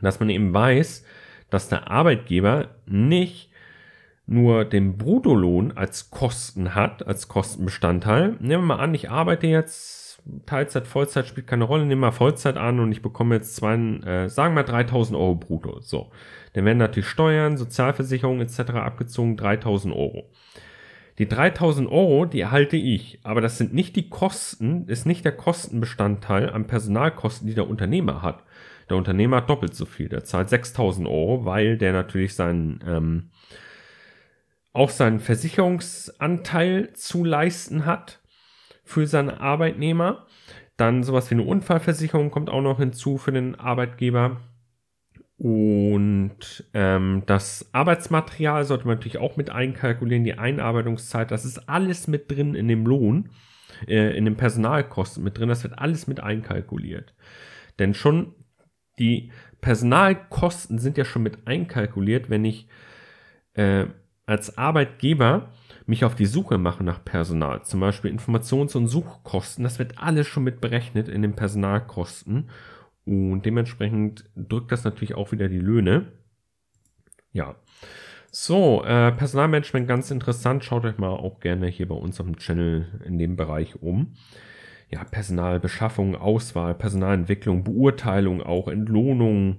dass 0.00 0.20
man 0.20 0.30
eben 0.30 0.54
weiß, 0.54 1.04
dass 1.50 1.68
der 1.68 1.90
Arbeitgeber 1.90 2.68
nicht 2.86 3.50
nur 4.26 4.64
den 4.64 4.98
Bruttolohn 4.98 5.72
als 5.76 6.10
Kosten 6.10 6.74
hat, 6.74 7.06
als 7.06 7.28
Kostenbestandteil. 7.28 8.36
Nehmen 8.40 8.64
wir 8.64 8.76
mal 8.76 8.80
an, 8.80 8.94
ich 8.94 9.10
arbeite 9.10 9.46
jetzt 9.46 10.20
Teilzeit, 10.44 10.88
Vollzeit 10.88 11.26
spielt 11.26 11.46
keine 11.46 11.64
Rolle, 11.64 11.86
nehmen 11.86 12.00
wir 12.00 12.10
Vollzeit 12.10 12.56
an 12.56 12.80
und 12.80 12.90
ich 12.90 13.02
bekomme 13.02 13.36
jetzt 13.36 13.54
zwei, 13.54 13.76
äh, 13.76 14.28
sagen 14.28 14.54
wir 14.54 14.64
3000 14.64 15.16
Euro 15.16 15.36
brutto. 15.36 15.80
So. 15.80 16.10
Dann 16.52 16.64
werden 16.64 16.78
natürlich 16.78 17.08
Steuern, 17.08 17.56
Sozialversicherung 17.56 18.40
etc. 18.40 18.60
abgezogen, 18.72 19.36
3000 19.36 19.94
Euro. 19.94 20.28
Die 21.18 21.28
3000 21.28 21.88
Euro, 21.90 22.26
die 22.26 22.40
erhalte 22.40 22.76
ich, 22.76 23.20
aber 23.22 23.40
das 23.40 23.56
sind 23.56 23.72
nicht 23.72 23.96
die 23.96 24.10
Kosten, 24.10 24.86
ist 24.88 25.06
nicht 25.06 25.24
der 25.24 25.32
Kostenbestandteil 25.32 26.50
an 26.50 26.66
Personalkosten, 26.66 27.46
die 27.46 27.54
der 27.54 27.68
Unternehmer 27.68 28.20
hat. 28.22 28.42
Der 28.88 28.96
Unternehmer 28.96 29.40
doppelt 29.40 29.74
so 29.74 29.84
viel. 29.84 30.08
Der 30.08 30.24
zahlt 30.24 30.48
6000 30.48 31.06
Euro, 31.08 31.44
weil 31.44 31.76
der 31.76 31.92
natürlich 31.92 32.34
seinen, 32.34 32.80
ähm, 32.86 33.30
auch 34.72 34.90
seinen 34.90 35.20
Versicherungsanteil 35.20 36.92
zu 36.92 37.24
leisten 37.24 37.84
hat 37.86 38.20
für 38.84 39.06
seine 39.06 39.40
Arbeitnehmer. 39.40 40.26
Dann 40.76 41.02
sowas 41.02 41.30
wie 41.30 41.34
eine 41.34 41.44
Unfallversicherung 41.44 42.30
kommt 42.30 42.50
auch 42.50 42.62
noch 42.62 42.78
hinzu 42.78 43.18
für 43.18 43.32
den 43.32 43.54
Arbeitgeber. 43.54 44.40
Und 45.38 46.64
ähm, 46.72 47.22
das 47.26 47.68
Arbeitsmaterial 47.72 48.64
sollte 48.64 48.86
man 48.86 48.96
natürlich 48.96 49.18
auch 49.18 49.36
mit 49.36 49.50
einkalkulieren, 49.50 50.24
die 50.24 50.38
Einarbeitungszeit, 50.38 51.30
das 51.30 51.44
ist 51.44 51.68
alles 51.68 52.08
mit 52.08 52.30
drin 52.30 52.54
in 52.54 52.68
dem 52.68 52.86
Lohn, 52.86 53.28
äh, 53.86 54.16
in 54.16 54.24
den 54.24 54.36
Personalkosten 54.36 55.22
mit 55.22 55.36
drin, 55.36 55.50
das 55.50 55.62
wird 55.62 55.78
alles 55.78 56.06
mit 56.06 56.20
einkalkuliert. 56.20 57.14
Denn 57.78 57.92
schon 57.92 58.34
die 58.98 59.30
Personalkosten 59.60 60.78
sind 60.78 60.96
ja 60.96 61.04
schon 61.04 61.22
mit 61.22 61.46
einkalkuliert, 61.46 62.30
wenn 62.30 62.44
ich 62.44 62.68
äh, 63.54 63.86
als 64.26 64.58
Arbeitgeber 64.58 65.52
mich 65.86 66.04
auf 66.04 66.14
die 66.14 66.26
Suche 66.26 66.58
mache 66.58 66.82
nach 66.82 67.04
Personal. 67.04 67.62
Zum 67.62 67.80
Beispiel 67.80 68.10
Informations- 68.10 68.76
und 68.76 68.88
Suchkosten. 68.88 69.64
Das 69.64 69.78
wird 69.78 69.98
alles 69.98 70.26
schon 70.26 70.44
mit 70.44 70.60
berechnet 70.60 71.08
in 71.08 71.22
den 71.22 71.34
Personalkosten. 71.34 72.50
Und 73.04 73.42
dementsprechend 73.46 74.24
drückt 74.34 74.72
das 74.72 74.82
natürlich 74.82 75.14
auch 75.14 75.30
wieder 75.30 75.48
die 75.48 75.60
Löhne. 75.60 76.12
Ja. 77.32 77.54
So, 78.32 78.82
äh, 78.84 79.12
Personalmanagement 79.12 79.86
ganz 79.86 80.10
interessant. 80.10 80.64
Schaut 80.64 80.84
euch 80.84 80.98
mal 80.98 81.10
auch 81.10 81.38
gerne 81.38 81.68
hier 81.68 81.88
bei 81.88 81.94
uns 81.94 82.20
auf 82.20 82.26
dem 82.26 82.36
Channel 82.36 83.00
in 83.04 83.18
dem 83.18 83.36
Bereich 83.36 83.80
um 83.80 84.14
ja, 84.88 85.02
Personalbeschaffung, 85.04 86.14
Auswahl, 86.14 86.74
Personalentwicklung, 86.74 87.64
Beurteilung, 87.64 88.42
auch 88.42 88.68
Entlohnung. 88.68 89.58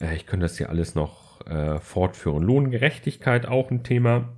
Äh, 0.00 0.16
ich 0.16 0.26
könnte 0.26 0.44
das 0.44 0.58
hier 0.58 0.70
alles 0.70 0.94
noch 0.94 1.44
äh, 1.46 1.78
fortführen. 1.80 2.42
Lohngerechtigkeit 2.42 3.46
auch 3.46 3.70
ein 3.70 3.82
Thema. 3.82 4.36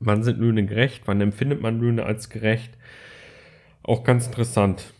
Wann 0.00 0.22
sind 0.22 0.38
Löhne 0.38 0.64
gerecht? 0.64 1.02
Wann 1.06 1.20
empfindet 1.20 1.60
man 1.60 1.80
Löhne 1.80 2.04
als 2.04 2.30
gerecht? 2.30 2.76
Auch 3.82 4.02
ganz 4.02 4.26
interessant. 4.26 4.92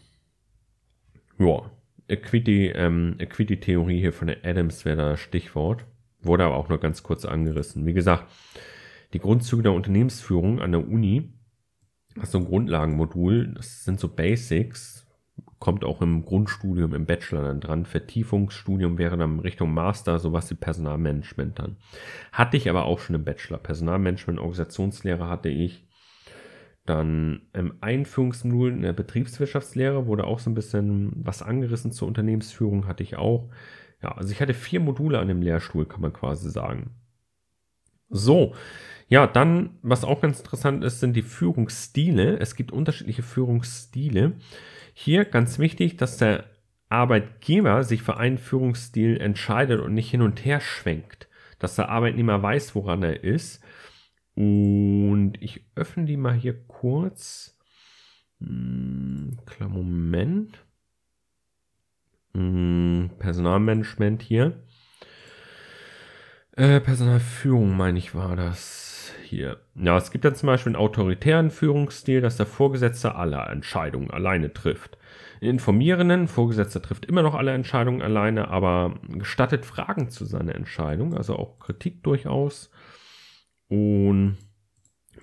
Ja, 1.39 1.71
Equity, 2.07 2.69
ähm, 2.69 3.17
Equity-Theorie 3.19 4.01
hier 4.01 4.13
von 4.13 4.27
der 4.27 4.45
Adams 4.45 4.85
wäre 4.85 5.11
das 5.13 5.21
Stichwort. 5.21 5.87
Wurde 6.21 6.45
aber 6.45 6.57
auch 6.57 6.69
nur 6.69 6.79
ganz 6.79 7.03
kurz 7.03 7.25
angerissen. 7.25 7.87
Wie 7.87 7.95
gesagt, 7.95 8.27
die 9.15 9.21
Grundzüge 9.21 9.63
der 9.63 9.73
Unternehmensführung 9.73 10.61
an 10.61 10.73
der 10.73 10.87
Uni, 10.87 11.33
ist 12.17 12.33
so 12.33 12.39
ein 12.39 12.45
Grundlagenmodul, 12.45 13.55
das 13.55 13.85
sind 13.85 14.01
so 14.01 14.09
Basics, 14.09 15.07
kommt 15.59 15.85
auch 15.85 16.01
im 16.03 16.25
Grundstudium, 16.25 16.95
im 16.95 17.07
Bachelor 17.07 17.43
dann 17.43 17.61
dran. 17.61 17.85
Vertiefungsstudium 17.85 18.99
wäre 18.99 19.17
dann 19.17 19.41
Richtung 19.41 19.73
Master, 19.73 20.19
sowas 20.19 20.51
wie 20.51 20.55
Personalmanagement 20.55 21.59
dann. 21.59 21.77
Hatte 22.33 22.57
ich 22.57 22.69
aber 22.69 22.85
auch 22.85 22.99
schon 22.99 23.17
im 23.17 23.25
Bachelor. 23.25 23.59
Personalmanagement, 23.59 24.39
Organisationslehre 24.39 25.29
hatte 25.29 25.49
ich. 25.49 25.87
Dann 26.87 27.43
im 27.53 27.75
Einführungsmodul 27.81 28.73
in 28.73 28.83
der 28.83 28.95
Betriebswirtschaftslehre 28.95 30.07
wurde 30.07 30.25
auch 30.25 30.39
so 30.39 30.51
ein 30.51 30.55
bisschen 30.55 31.13
was 31.15 31.43
angerissen 31.43 31.93
zur 31.93 32.09
Unternehmensführung, 32.09 32.87
hatte 32.87 33.03
ich 33.03 33.17
auch. 33.17 33.51
Ja, 34.03 34.13
also 34.13 34.33
ich 34.33 34.41
hatte 34.41 34.55
vier 34.55 34.81
Module 34.81 35.19
an 35.19 35.29
dem 35.29 35.43
Lehrstuhl, 35.43 35.85
kann 35.85 36.01
man 36.01 36.13
quasi 36.13 36.51
sagen. 36.51 36.91
So, 38.09 38.55
ja, 39.11 39.27
dann, 39.27 39.71
was 39.83 40.05
auch 40.05 40.21
ganz 40.21 40.39
interessant 40.39 40.85
ist, 40.85 41.01
sind 41.01 41.15
die 41.15 41.23
Führungsstile. 41.23 42.39
Es 42.39 42.55
gibt 42.55 42.71
unterschiedliche 42.71 43.25
Führungsstile. 43.25 44.35
Hier 44.95 45.25
ganz 45.25 45.59
wichtig, 45.59 45.97
dass 45.97 46.17
der 46.17 46.45
Arbeitgeber 46.91 47.83
sich 47.83 48.03
für 48.03 48.19
einen 48.19 48.39
Führungsstil 48.39 49.21
entscheidet 49.21 49.81
und 49.81 49.95
nicht 49.95 50.13
hin 50.13 50.23
und 50.23 50.45
her 50.45 50.61
schwenkt. 50.61 51.29
Dass 51.59 51.75
der 51.75 51.89
Arbeitnehmer 51.89 52.41
weiß, 52.41 52.77
woran 52.77 53.03
er 53.03 53.25
ist. 53.25 53.65
Und 54.37 55.33
ich 55.41 55.65
öffne 55.75 56.05
die 56.05 56.17
mal 56.17 56.35
hier 56.35 56.65
kurz. 56.69 57.59
Hm, 58.39 59.39
klar, 59.45 59.71
Moment. 59.71 60.65
Hm, 62.35 63.11
Personalmanagement 63.19 64.23
hier. 64.23 64.63
Äh, 66.53 66.79
Personalführung, 66.79 67.77
meine 67.77 67.99
ich, 67.99 68.15
war 68.15 68.37
das 68.37 69.00
hier. 69.31 69.61
Ja, 69.75 69.97
es 69.97 70.11
gibt 70.11 70.25
ja 70.25 70.35
zum 70.35 70.49
Beispiel 70.49 70.71
einen 70.71 70.83
autoritären 70.83 71.51
Führungsstil, 71.51 72.21
dass 72.21 72.37
der 72.37 72.47
Vorgesetzte 72.47 73.15
alle 73.15 73.39
Entscheidungen 73.39 74.11
alleine 74.11 74.53
trifft. 74.53 74.99
Einen 75.41 75.53
informierenden 75.53 76.29
Vorgesetzter 76.29 76.83
trifft 76.83 77.07
immer 77.07 77.23
noch 77.23 77.35
alle 77.35 77.53
Entscheidungen 77.53 78.03
alleine, 78.03 78.49
aber 78.49 78.99
gestattet 79.09 79.65
Fragen 79.65 80.11
zu 80.11 80.27
seiner 80.27 80.55
Entscheidung, 80.55 81.15
also 81.15 81.37
auch 81.37 81.59
Kritik 81.59 82.03
durchaus. 82.03 82.71
Und 83.69 84.37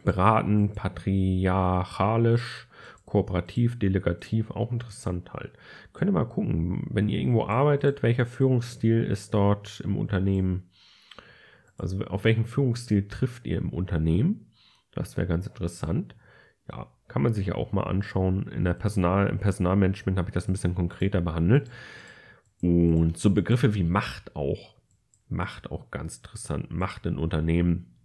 beraten, 0.04 0.74
patriarchalisch, 0.74 2.68
kooperativ, 3.06 3.78
delegativ, 3.78 4.52
auch 4.52 4.72
interessant 4.72 5.34
halt. 5.34 5.52
Könnt 5.94 6.10
ihr 6.10 6.14
mal 6.14 6.26
gucken, 6.26 6.88
wenn 6.90 7.10
ihr 7.10 7.20
irgendwo 7.20 7.46
arbeitet, 7.46 8.04
welcher 8.04 8.26
Führungsstil 8.26 9.04
ist 9.04 9.34
dort 9.34 9.82
im 9.82 9.98
Unternehmen 9.98 10.70
also 11.78 12.04
auf 12.06 12.24
welchen 12.24 12.46
Führungsstil 12.46 13.08
trifft 13.08 13.46
ihr 13.46 13.58
im 13.58 13.70
Unternehmen? 13.70 14.52
Das 14.92 15.18
wäre 15.18 15.28
ganz 15.28 15.48
interessant. 15.48 16.16
Ja, 16.70 16.92
kann 17.08 17.22
man 17.22 17.34
sich 17.34 17.48
ja 17.48 17.56
auch 17.56 17.72
mal 17.72 17.84
anschauen. 17.84 18.48
In 18.48 18.64
der 18.64 18.74
Personal, 18.74 19.28
Im 19.28 19.40
Personalmanagement 19.40 20.18
habe 20.18 20.30
ich 20.30 20.34
das 20.34 20.48
ein 20.48 20.54
bisschen 20.54 20.76
konkreter 20.76 21.22
behandelt. 21.22 21.70
Und 22.62 23.18
so 23.18 23.34
Begriffe 23.34 23.74
wie 23.76 23.84
Macht 23.84 24.36
auch. 24.36 24.76
Macht 25.30 25.72
auch 25.72 25.92
ganz 25.92 26.18
interessant. 26.18 26.72
Macht 26.72 27.06
in 27.06 27.18
Unternehmen 27.18 27.98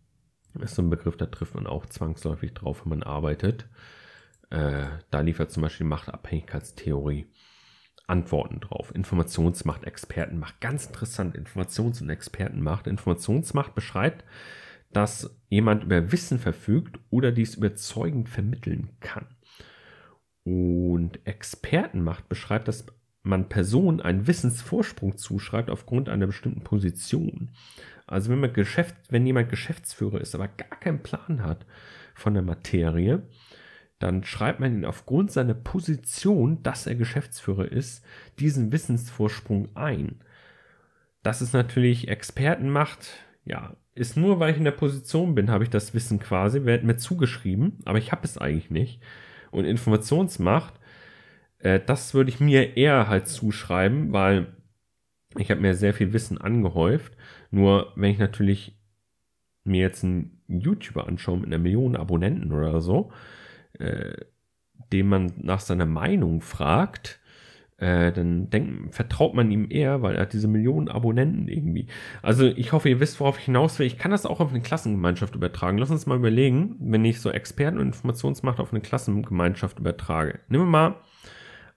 ist 0.61 0.75
so 0.75 0.83
ein 0.83 0.91
Begriff, 0.91 1.17
da 1.17 1.27
trifft 1.27 1.55
man 1.55 1.67
auch 1.67 1.87
zwangsläufig 1.87 2.53
drauf, 2.53 2.83
wenn 2.85 2.91
man 2.91 3.03
arbeitet. 3.03 3.69
Äh, 4.51 4.85
da 5.11 5.21
liefert 5.21 5.51
zum 5.51 5.63
Beispiel 5.63 5.87
Machtabhängigkeitstheorie 5.87 7.27
Antworten 8.13 8.61
drauf. 8.61 8.95
Informationsmacht, 8.95 9.85
Expertenmacht. 9.85 10.61
Ganz 10.61 10.87
interessant. 10.87 11.35
Informations- 11.35 12.03
und 12.03 12.11
Expertenmacht. 12.11 12.87
Informationsmacht 12.87 13.75
beschreibt, 13.75 14.25
dass 14.93 15.35
jemand 15.49 15.85
über 15.85 16.13
Wissen 16.13 16.39
verfügt 16.39 16.99
oder 17.09 17.33
dies 17.33 17.55
überzeugend 17.55 18.29
vermitteln 18.29 18.91
kann. 19.01 19.27
Und 20.45 21.27
Expertenmacht 21.27 22.29
beschreibt, 22.29 22.69
dass 22.69 22.85
man 23.23 23.49
Personen 23.49 24.03
einen 24.03 24.27
Wissensvorsprung 24.27 25.17
zuschreibt 25.17 25.71
aufgrund 25.71 26.11
einer 26.11 26.27
bestimmten 26.27 26.65
Position. 26.65 27.53
Also 28.07 28.31
wenn 28.31 28.41
man 28.41 28.53
Geschäft, 28.53 28.95
wenn 29.09 29.25
jemand 29.25 29.49
Geschäftsführer 29.49 30.21
ist, 30.21 30.35
aber 30.35 30.49
gar 30.49 30.81
keinen 30.81 31.03
Plan 31.03 31.43
hat 31.43 31.65
von 32.15 32.35
der 32.35 32.43
Materie, 32.43 33.23
dann 34.03 34.25
schreibt 34.25 34.59
man 34.59 34.75
ihn 34.75 34.85
aufgrund 34.85 35.31
seiner 35.31 35.55
Position, 35.55 36.63
dass 36.63 36.87
er 36.87 36.97
Geschäftsführer 36.97 37.71
ist, 37.71 38.05
diesen 38.39 38.73
Wissensvorsprung 38.73 39.69
ein. 39.77 40.21
Das 41.23 41.41
ist 41.41 41.53
natürlich 41.53 42.09
Expertenmacht. 42.09 43.11
Ja, 43.45 43.77
ist 43.95 44.17
nur, 44.17 44.41
weil 44.41 44.53
ich 44.53 44.59
in 44.59 44.65
der 44.65 44.73
Position 44.73 45.35
bin, 45.35 45.51
habe 45.51 45.65
ich 45.65 45.71
das 45.71 45.95
Wissen 45.95 46.19
quasi, 46.19 46.65
wird 46.65 46.83
mir 46.83 46.97
zugeschrieben, 46.97 47.79
aber 47.85 47.99
ich 47.99 48.11
habe 48.11 48.25
es 48.25 48.39
eigentlich 48.39 48.71
nicht. 48.71 49.01
Und 49.53 49.67
Informationsmacht, 49.67 50.75
äh, 51.59 51.79
das 51.79 52.13
würde 52.15 52.31
ich 52.31 52.41
mir 52.41 52.77
eher 52.77 53.09
halt 53.09 53.29
zuschreiben, 53.29 54.13
weil 54.13 54.49
ich 55.37 55.51
habe 55.51 55.61
mir 55.61 55.75
sehr 55.75 55.95
viel 55.95 56.13
Wissen 56.13 56.39
angehäuft. 56.39 57.17
Nur 57.51 57.93
wenn 57.95 58.11
ich 58.11 58.19
natürlich 58.19 58.77
mir 59.65 59.81
jetzt 59.81 60.03
einen 60.03 60.43
YouTuber 60.49 61.07
anschaue 61.07 61.39
mit 61.39 61.47
einer 61.47 61.59
Million 61.59 61.95
Abonnenten 61.95 62.53
oder 62.53 62.81
so, 62.81 63.13
äh, 63.79 64.13
dem 64.93 65.09
man 65.09 65.33
nach 65.39 65.61
seiner 65.61 65.87
Meinung 65.87 66.41
fragt, 66.41 67.21
äh, 67.83 68.13
dann 68.13 68.49
denk, 68.49 68.95
vertraut 68.95 69.35
man 69.35 69.51
ihm 69.51 69.67
eher, 69.69 70.03
weil 70.03 70.15
er 70.15 70.23
hat 70.23 70.33
diese 70.33 70.47
Millionen 70.47 70.89
Abonnenten 70.89 71.49
irgendwie. 71.49 71.89
Also 72.23 72.47
ich 72.47 72.73
hoffe, 72.73 72.89
ihr 72.89 73.01
wisst, 73.01 73.19
worauf 73.19 73.39
ich 73.39 73.47
hinaus 73.47 73.79
will. 73.79 73.87
Ich 73.87 73.99
kann 73.99 74.13
das 74.13 74.25
auch 74.25 74.39
auf 74.39 74.51
eine 74.51 74.61
Klassengemeinschaft 74.61 75.35
übertragen. 75.35 75.79
Lass 75.79 75.91
uns 75.91 76.07
mal 76.07 76.17
überlegen, 76.17 76.77
wenn 76.79 77.05
ich 77.05 77.21
so 77.21 77.31
Experten- 77.31 77.79
und 77.79 77.87
Informationsmacht 77.87 78.61
auf 78.61 78.73
eine 78.73 78.83
Klassengemeinschaft 78.83 79.81
übertrage. 79.81 80.39
Nehmen 80.49 80.65
wir 80.65 80.71
mal 80.71 80.97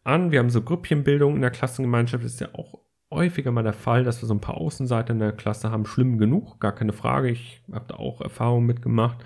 an, 0.04 0.32
wir 0.32 0.40
haben 0.40 0.52
so 0.52 0.62
Grüppchenbildung 0.62 1.36
in 1.36 1.42
der 1.42 1.50
Klassengemeinschaft, 1.50 2.24
ist 2.24 2.40
ja 2.40 2.50
auch 2.54 2.80
häufiger 3.12 3.52
mal 3.52 3.64
der 3.64 3.74
Fall, 3.74 4.04
dass 4.04 4.22
wir 4.22 4.28
so 4.28 4.36
ein 4.36 4.42
paar 4.42 4.58
Außenseiter 4.58 5.14
in 5.14 5.20
der 5.20 5.32
Klasse 5.32 5.72
haben. 5.72 5.88
Schlimm 5.88 6.20
genug, 6.20 6.60
gar 6.60 6.74
keine 6.74 6.94
Frage. 6.94 7.30
Ich 7.30 7.64
habe 7.72 7.86
da 7.88 7.96
auch 7.96 8.22
Erfahrungen 8.22 8.68
mitgemacht. 8.68 9.18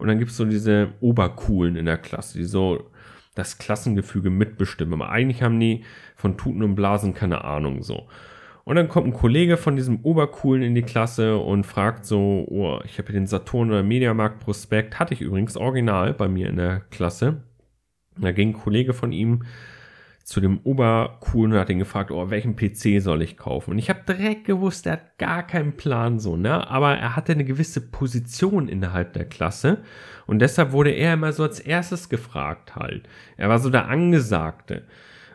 Und 0.00 0.08
dann 0.08 0.18
gibt 0.18 0.30
es 0.30 0.36
so 0.36 0.44
diese 0.44 0.94
Obercoolen 1.00 1.76
in 1.76 1.86
der 1.86 1.98
Klasse, 1.98 2.38
die 2.38 2.44
so 2.44 2.90
das 3.34 3.58
Klassengefüge 3.58 4.30
mitbestimmen. 4.30 4.94
Aber 4.94 5.10
eigentlich 5.10 5.42
haben 5.42 5.60
die 5.60 5.84
von 6.16 6.36
Tuten 6.36 6.62
und 6.62 6.74
Blasen 6.74 7.14
keine 7.14 7.44
Ahnung 7.44 7.82
so. 7.82 8.08
Und 8.64 8.76
dann 8.76 8.88
kommt 8.88 9.06
ein 9.06 9.12
Kollege 9.12 9.56
von 9.56 9.76
diesem 9.76 10.00
Obercoolen 10.00 10.62
in 10.62 10.74
die 10.74 10.82
Klasse 10.82 11.38
und 11.38 11.64
fragt 11.64 12.04
so, 12.04 12.46
oh, 12.48 12.80
ich 12.84 12.98
habe 12.98 13.10
hier 13.10 13.20
den 13.20 13.26
Saturn 13.26 13.70
oder 13.70 13.82
Mediamarkt 13.82 14.40
Prospekt, 14.40 14.98
hatte 14.98 15.14
ich 15.14 15.20
übrigens 15.20 15.56
original 15.56 16.14
bei 16.14 16.28
mir 16.28 16.48
in 16.48 16.56
der 16.56 16.80
Klasse. 16.90 17.42
Da 18.18 18.32
ging 18.32 18.50
ein 18.50 18.60
Kollege 18.60 18.92
von 18.92 19.12
ihm 19.12 19.44
zu 20.30 20.40
dem 20.40 20.60
Obercoolen 20.62 21.52
und 21.52 21.58
hat 21.58 21.70
ihn 21.70 21.80
gefragt, 21.80 22.12
oh, 22.12 22.30
welchen 22.30 22.54
PC 22.54 23.02
soll 23.02 23.20
ich 23.20 23.36
kaufen? 23.36 23.72
Und 23.72 23.78
ich 23.80 23.90
habe 23.90 24.04
direkt 24.06 24.44
gewusst, 24.44 24.86
er 24.86 24.92
hat 24.92 25.18
gar 25.18 25.44
keinen 25.44 25.76
Plan 25.76 26.20
so, 26.20 26.36
ne? 26.36 26.70
Aber 26.70 26.96
er 26.96 27.16
hatte 27.16 27.32
eine 27.32 27.44
gewisse 27.44 27.80
Position 27.80 28.68
innerhalb 28.68 29.12
der 29.12 29.24
Klasse 29.24 29.78
und 30.28 30.38
deshalb 30.38 30.70
wurde 30.70 30.92
er 30.92 31.14
immer 31.14 31.32
so 31.32 31.42
als 31.42 31.58
erstes 31.58 32.08
gefragt 32.08 32.76
halt. 32.76 33.08
Er 33.38 33.48
war 33.48 33.58
so 33.58 33.70
der 33.70 33.88
Angesagte. 33.88 34.84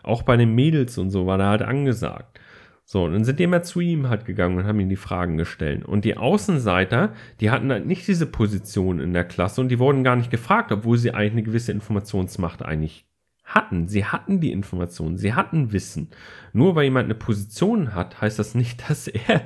Auch 0.01 0.23
bei 0.23 0.37
den 0.37 0.55
Mädels 0.55 0.97
und 0.97 1.09
so 1.09 1.25
war 1.25 1.41
er 1.41 1.49
halt 1.49 1.61
angesagt. 1.61 2.39
So, 2.85 3.03
und 3.03 3.11
dann 3.11 3.25
sind 3.25 3.39
die 3.39 3.43
immer 3.43 3.63
zu 3.63 3.81
ihm 3.81 4.07
halt 4.07 4.23
gegangen 4.23 4.57
und 4.57 4.63
haben 4.65 4.79
ihm 4.79 4.87
die 4.87 4.95
Fragen 4.95 5.35
gestellt. 5.35 5.83
Und 5.83 6.05
die 6.05 6.15
Außenseiter, 6.15 7.11
die 7.41 7.51
hatten 7.51 7.69
halt 7.69 7.85
nicht 7.85 8.07
diese 8.07 8.27
Position 8.27 9.01
in 9.01 9.11
der 9.11 9.25
Klasse 9.25 9.59
und 9.59 9.67
die 9.67 9.79
wurden 9.79 10.05
gar 10.05 10.15
nicht 10.15 10.31
gefragt, 10.31 10.71
obwohl 10.71 10.97
sie 10.97 11.11
eigentlich 11.11 11.33
eine 11.33 11.43
gewisse 11.43 11.73
Informationsmacht 11.73 12.63
eigentlich 12.63 13.05
hatten. 13.45 13.87
Sie 13.87 14.05
hatten 14.05 14.41
die 14.41 14.51
Informationen, 14.51 15.17
sie 15.17 15.33
hatten 15.33 15.71
Wissen. 15.71 16.09
Nur 16.51 16.75
weil 16.75 16.85
jemand 16.85 17.05
eine 17.05 17.15
Position 17.15 17.93
hat, 17.93 18.21
heißt 18.21 18.39
das 18.39 18.55
nicht, 18.55 18.89
dass 18.89 19.07
er 19.07 19.41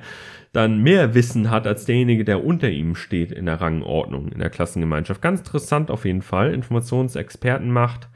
dann 0.52 0.82
mehr 0.82 1.14
Wissen 1.14 1.52
hat 1.52 1.68
als 1.68 1.86
derjenige, 1.86 2.24
der 2.24 2.44
unter 2.44 2.70
ihm 2.70 2.96
steht 2.96 3.32
in 3.32 3.46
der 3.46 3.62
Rangordnung, 3.62 4.30
in 4.30 4.40
der 4.40 4.50
Klassengemeinschaft. 4.50 5.22
Ganz 5.22 5.42
interessant 5.42 5.92
auf 5.92 6.06
jeden 6.06 6.24
Fall. 6.24 6.54
Informationsexpertenmacht 6.54 8.10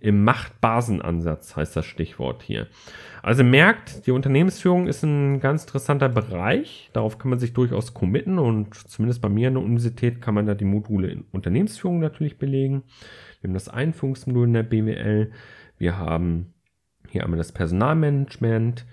im 0.00 0.22
Machtbasenansatz 0.22 1.56
heißt 1.56 1.74
das 1.74 1.86
Stichwort 1.86 2.42
hier. 2.42 2.68
Also 3.22 3.42
merkt, 3.42 4.06
die 4.06 4.12
Unternehmensführung 4.12 4.86
ist 4.86 5.02
ein 5.02 5.40
ganz 5.40 5.64
interessanter 5.64 6.08
Bereich. 6.08 6.90
Darauf 6.92 7.18
kann 7.18 7.30
man 7.30 7.38
sich 7.38 7.52
durchaus 7.52 7.94
committen 7.94 8.38
und 8.38 8.74
zumindest 8.74 9.20
bei 9.20 9.28
mir 9.28 9.48
in 9.48 9.54
der 9.54 9.62
Universität 9.62 10.20
kann 10.20 10.34
man 10.34 10.46
da 10.46 10.54
die 10.54 10.64
Module 10.64 11.08
in 11.08 11.24
Unternehmensführung 11.32 11.98
natürlich 11.98 12.38
belegen. 12.38 12.82
Wir 13.40 13.48
haben 13.48 13.54
das 13.54 13.68
Einführungsmodul 13.68 14.46
in 14.46 14.54
der 14.54 14.62
BWL. 14.62 15.30
Wir 15.78 15.98
haben 15.98 16.52
hier 17.08 17.24
einmal 17.24 17.38
das 17.38 17.52
Personalmanagement, 17.52 18.84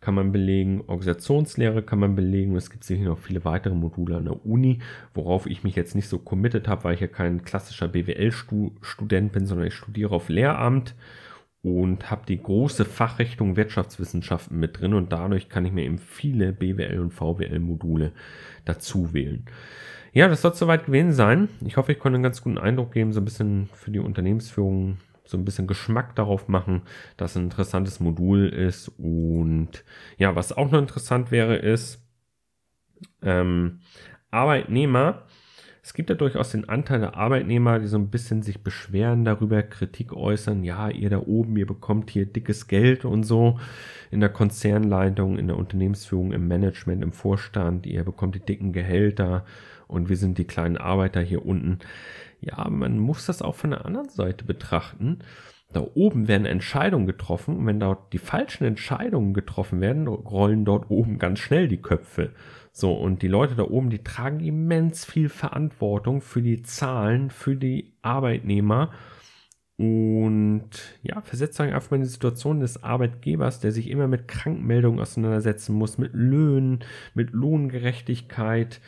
kann 0.00 0.14
man 0.14 0.30
belegen, 0.30 0.82
Organisationslehre 0.82 1.82
kann 1.82 1.98
man 1.98 2.14
belegen. 2.14 2.54
Es 2.54 2.70
gibt 2.70 2.84
sicher 2.84 3.04
noch 3.04 3.18
viele 3.18 3.44
weitere 3.44 3.74
Module 3.74 4.16
an 4.16 4.26
der 4.26 4.46
Uni, 4.46 4.80
worauf 5.14 5.46
ich 5.46 5.64
mich 5.64 5.74
jetzt 5.74 5.94
nicht 5.94 6.08
so 6.08 6.18
committed 6.18 6.68
habe, 6.68 6.84
weil 6.84 6.94
ich 6.94 7.00
ja 7.00 7.06
kein 7.08 7.42
klassischer 7.42 7.88
BWL-Student 7.88 9.32
bin, 9.32 9.46
sondern 9.46 9.66
ich 9.66 9.74
studiere 9.74 10.14
auf 10.14 10.28
Lehramt. 10.28 10.94
und 11.62 12.12
habe 12.12 12.26
die 12.28 12.40
große 12.40 12.84
Fachrichtung 12.84 13.56
Wirtschaftswissenschaften 13.56 14.56
mit 14.60 14.78
drin 14.80 14.94
und 14.94 15.10
dadurch 15.10 15.48
kann 15.48 15.64
ich 15.66 15.72
mir 15.72 15.82
eben 15.84 15.98
viele 15.98 16.52
BWL 16.52 17.00
und 17.00 17.12
VWL 17.12 17.58
Module 17.58 18.12
dazu 18.64 19.12
wählen. 19.12 19.46
Ja, 20.16 20.28
das 20.28 20.40
soll 20.40 20.54
soweit 20.54 20.86
gewesen 20.86 21.12
sein. 21.12 21.50
Ich 21.62 21.76
hoffe, 21.76 21.92
ich 21.92 21.98
konnte 21.98 22.14
einen 22.14 22.22
ganz 22.22 22.40
guten 22.40 22.56
Eindruck 22.56 22.92
geben, 22.92 23.12
so 23.12 23.20
ein 23.20 23.26
bisschen 23.26 23.68
für 23.74 23.90
die 23.90 23.98
Unternehmensführung, 23.98 24.96
so 25.26 25.36
ein 25.36 25.44
bisschen 25.44 25.66
Geschmack 25.66 26.16
darauf 26.16 26.48
machen, 26.48 26.84
dass 27.18 27.36
ein 27.36 27.44
interessantes 27.44 28.00
Modul 28.00 28.48
ist. 28.48 28.88
Und 28.96 29.84
ja, 30.16 30.34
was 30.34 30.56
auch 30.56 30.70
noch 30.70 30.78
interessant 30.78 31.30
wäre, 31.30 31.56
ist, 31.56 32.02
ähm, 33.20 33.80
Arbeitnehmer 34.30 35.26
es 35.86 35.94
gibt 35.94 36.10
ja 36.10 36.16
durchaus 36.16 36.50
den 36.50 36.68
Anteil 36.68 36.98
der 36.98 37.16
Arbeitnehmer, 37.16 37.78
die 37.78 37.86
so 37.86 37.96
ein 37.96 38.10
bisschen 38.10 38.42
sich 38.42 38.64
beschweren 38.64 39.24
darüber, 39.24 39.62
Kritik 39.62 40.12
äußern. 40.12 40.64
Ja, 40.64 40.88
ihr 40.88 41.10
da 41.10 41.20
oben, 41.20 41.56
ihr 41.56 41.66
bekommt 41.66 42.10
hier 42.10 42.26
dickes 42.26 42.66
Geld 42.66 43.04
und 43.04 43.22
so 43.22 43.60
in 44.10 44.18
der 44.18 44.30
Konzernleitung, 44.30 45.38
in 45.38 45.46
der 45.46 45.56
Unternehmensführung, 45.56 46.32
im 46.32 46.48
Management, 46.48 47.04
im 47.04 47.12
Vorstand. 47.12 47.86
Ihr 47.86 48.02
bekommt 48.02 48.34
die 48.34 48.40
dicken 48.40 48.72
Gehälter 48.72 49.44
und 49.88 50.08
wir 50.08 50.16
sind 50.16 50.38
die 50.38 50.44
kleinen 50.44 50.76
Arbeiter 50.76 51.20
hier 51.20 51.44
unten. 51.44 51.78
Ja, 52.40 52.68
man 52.68 52.98
muss 52.98 53.26
das 53.26 53.42
auch 53.42 53.54
von 53.54 53.70
der 53.70 53.84
anderen 53.84 54.08
Seite 54.08 54.44
betrachten. 54.44 55.20
Da 55.72 55.84
oben 55.94 56.28
werden 56.28 56.46
Entscheidungen 56.46 57.06
getroffen 57.06 57.56
und 57.56 57.66
wenn 57.66 57.80
dort 57.80 58.12
die 58.12 58.18
falschen 58.18 58.64
Entscheidungen 58.64 59.34
getroffen 59.34 59.80
werden, 59.80 60.06
rollen 60.06 60.64
dort 60.64 60.90
oben 60.90 61.18
ganz 61.18 61.40
schnell 61.40 61.68
die 61.68 61.82
Köpfe. 61.82 62.32
So, 62.72 62.92
und 62.92 63.22
die 63.22 63.28
Leute 63.28 63.54
da 63.54 63.64
oben, 63.64 63.90
die 63.90 64.04
tragen 64.04 64.40
immens 64.40 65.04
viel 65.04 65.28
Verantwortung 65.28 66.20
für 66.20 66.42
die 66.42 66.62
Zahlen, 66.62 67.30
für 67.30 67.56
die 67.56 67.94
Arbeitnehmer. 68.02 68.92
Und 69.78 70.70
ja, 71.02 71.20
versetzt 71.20 71.60
euch 71.60 71.72
einfach 71.72 71.90
mal 71.90 71.98
in 71.98 72.04
die 72.04 72.08
Situation 72.08 72.60
des 72.60 72.82
Arbeitgebers, 72.82 73.60
der 73.60 73.72
sich 73.72 73.90
immer 73.90 74.08
mit 74.08 74.28
Krankmeldungen 74.28 75.00
auseinandersetzen 75.00 75.74
muss, 75.74 75.98
mit 75.98 76.12
Löhnen, 76.14 76.80
mit 77.14 77.32
Lohngerechtigkeit, 77.32 78.80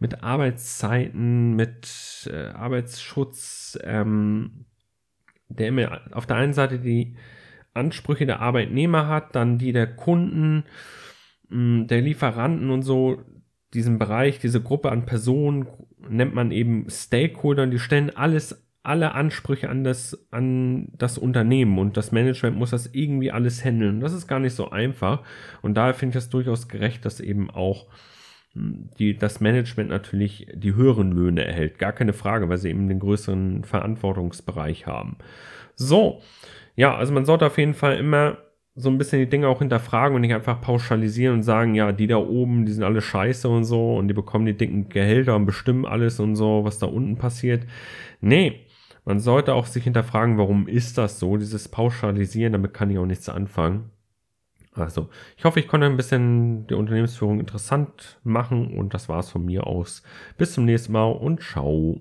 mit 0.00 0.24
Arbeitszeiten, 0.24 1.54
mit 1.54 2.28
äh, 2.32 2.48
Arbeitsschutz, 2.48 3.78
ähm, 3.84 4.64
der 5.48 5.68
immer 5.68 6.00
auf 6.12 6.26
der 6.26 6.36
einen 6.36 6.54
Seite 6.54 6.78
die 6.78 7.16
Ansprüche 7.74 8.26
der 8.26 8.40
Arbeitnehmer 8.40 9.06
hat, 9.06 9.36
dann 9.36 9.58
die 9.58 9.72
der 9.72 9.86
Kunden, 9.86 10.64
mm, 11.50 11.86
der 11.86 12.00
Lieferanten 12.00 12.70
und 12.70 12.82
so, 12.82 13.22
diesen 13.74 13.98
Bereich, 13.98 14.38
diese 14.38 14.60
Gruppe 14.60 14.90
an 14.90 15.06
Personen 15.06 15.68
nennt 16.08 16.34
man 16.34 16.50
eben 16.50 16.88
Stakeholder, 16.88 17.66
die 17.66 17.78
stellen 17.78 18.10
alles, 18.16 18.66
alle 18.82 19.12
Ansprüche 19.12 19.68
an 19.68 19.84
das, 19.84 20.26
an 20.32 20.88
das 20.96 21.18
Unternehmen 21.18 21.78
und 21.78 21.96
das 21.96 22.10
Management 22.10 22.56
muss 22.56 22.70
das 22.70 22.88
irgendwie 22.94 23.30
alles 23.30 23.64
handeln. 23.64 24.00
Das 24.00 24.14
ist 24.14 24.26
gar 24.26 24.40
nicht 24.40 24.54
so 24.54 24.70
einfach 24.70 25.22
und 25.62 25.74
daher 25.74 25.94
finde 25.94 26.16
ich 26.16 26.24
das 26.24 26.30
durchaus 26.30 26.68
gerecht, 26.68 27.04
dass 27.04 27.20
eben 27.20 27.50
auch 27.50 27.86
die, 28.54 29.16
das 29.16 29.40
Management 29.40 29.90
natürlich 29.90 30.46
die 30.52 30.74
höheren 30.74 31.12
Löhne 31.12 31.44
erhält. 31.44 31.78
Gar 31.78 31.92
keine 31.92 32.12
Frage, 32.12 32.48
weil 32.48 32.58
sie 32.58 32.70
eben 32.70 32.88
den 32.88 32.98
größeren 32.98 33.64
Verantwortungsbereich 33.64 34.86
haben. 34.86 35.16
So, 35.76 36.20
ja, 36.76 36.94
also 36.96 37.12
man 37.12 37.24
sollte 37.24 37.46
auf 37.46 37.58
jeden 37.58 37.74
Fall 37.74 37.96
immer 37.96 38.38
so 38.74 38.88
ein 38.88 38.98
bisschen 38.98 39.20
die 39.20 39.28
Dinge 39.28 39.48
auch 39.48 39.58
hinterfragen 39.58 40.14
und 40.14 40.22
nicht 40.22 40.34
einfach 40.34 40.60
pauschalisieren 40.60 41.36
und 41.36 41.42
sagen, 41.42 41.74
ja, 41.74 41.92
die 41.92 42.06
da 42.06 42.16
oben, 42.16 42.66
die 42.66 42.72
sind 42.72 42.84
alle 42.84 43.00
scheiße 43.00 43.48
und 43.48 43.64
so 43.64 43.96
und 43.96 44.08
die 44.08 44.14
bekommen 44.14 44.46
die 44.46 44.56
dicken 44.56 44.88
Gehälter 44.88 45.36
und 45.36 45.46
bestimmen 45.46 45.86
alles 45.86 46.20
und 46.20 46.36
so, 46.36 46.64
was 46.64 46.78
da 46.78 46.86
unten 46.86 47.16
passiert. 47.16 47.66
Nee, 48.20 48.60
man 49.04 49.20
sollte 49.20 49.54
auch 49.54 49.66
sich 49.66 49.84
hinterfragen, 49.84 50.38
warum 50.38 50.68
ist 50.68 50.98
das 50.98 51.18
so, 51.18 51.36
dieses 51.36 51.68
Pauschalisieren, 51.68 52.52
damit 52.52 52.74
kann 52.74 52.90
ich 52.90 52.98
auch 52.98 53.06
nichts 53.06 53.28
anfangen. 53.28 53.90
Also, 54.72 55.08
ich 55.36 55.44
hoffe, 55.44 55.58
ich 55.60 55.66
konnte 55.68 55.86
ein 55.86 55.96
bisschen 55.96 56.66
die 56.68 56.74
Unternehmensführung 56.74 57.40
interessant 57.40 58.20
machen 58.22 58.76
und 58.78 58.94
das 58.94 59.08
war's 59.08 59.30
von 59.30 59.44
mir 59.44 59.66
aus. 59.66 60.02
Bis 60.38 60.54
zum 60.54 60.64
nächsten 60.64 60.92
Mal 60.92 61.10
und 61.10 61.42
ciao. 61.42 62.00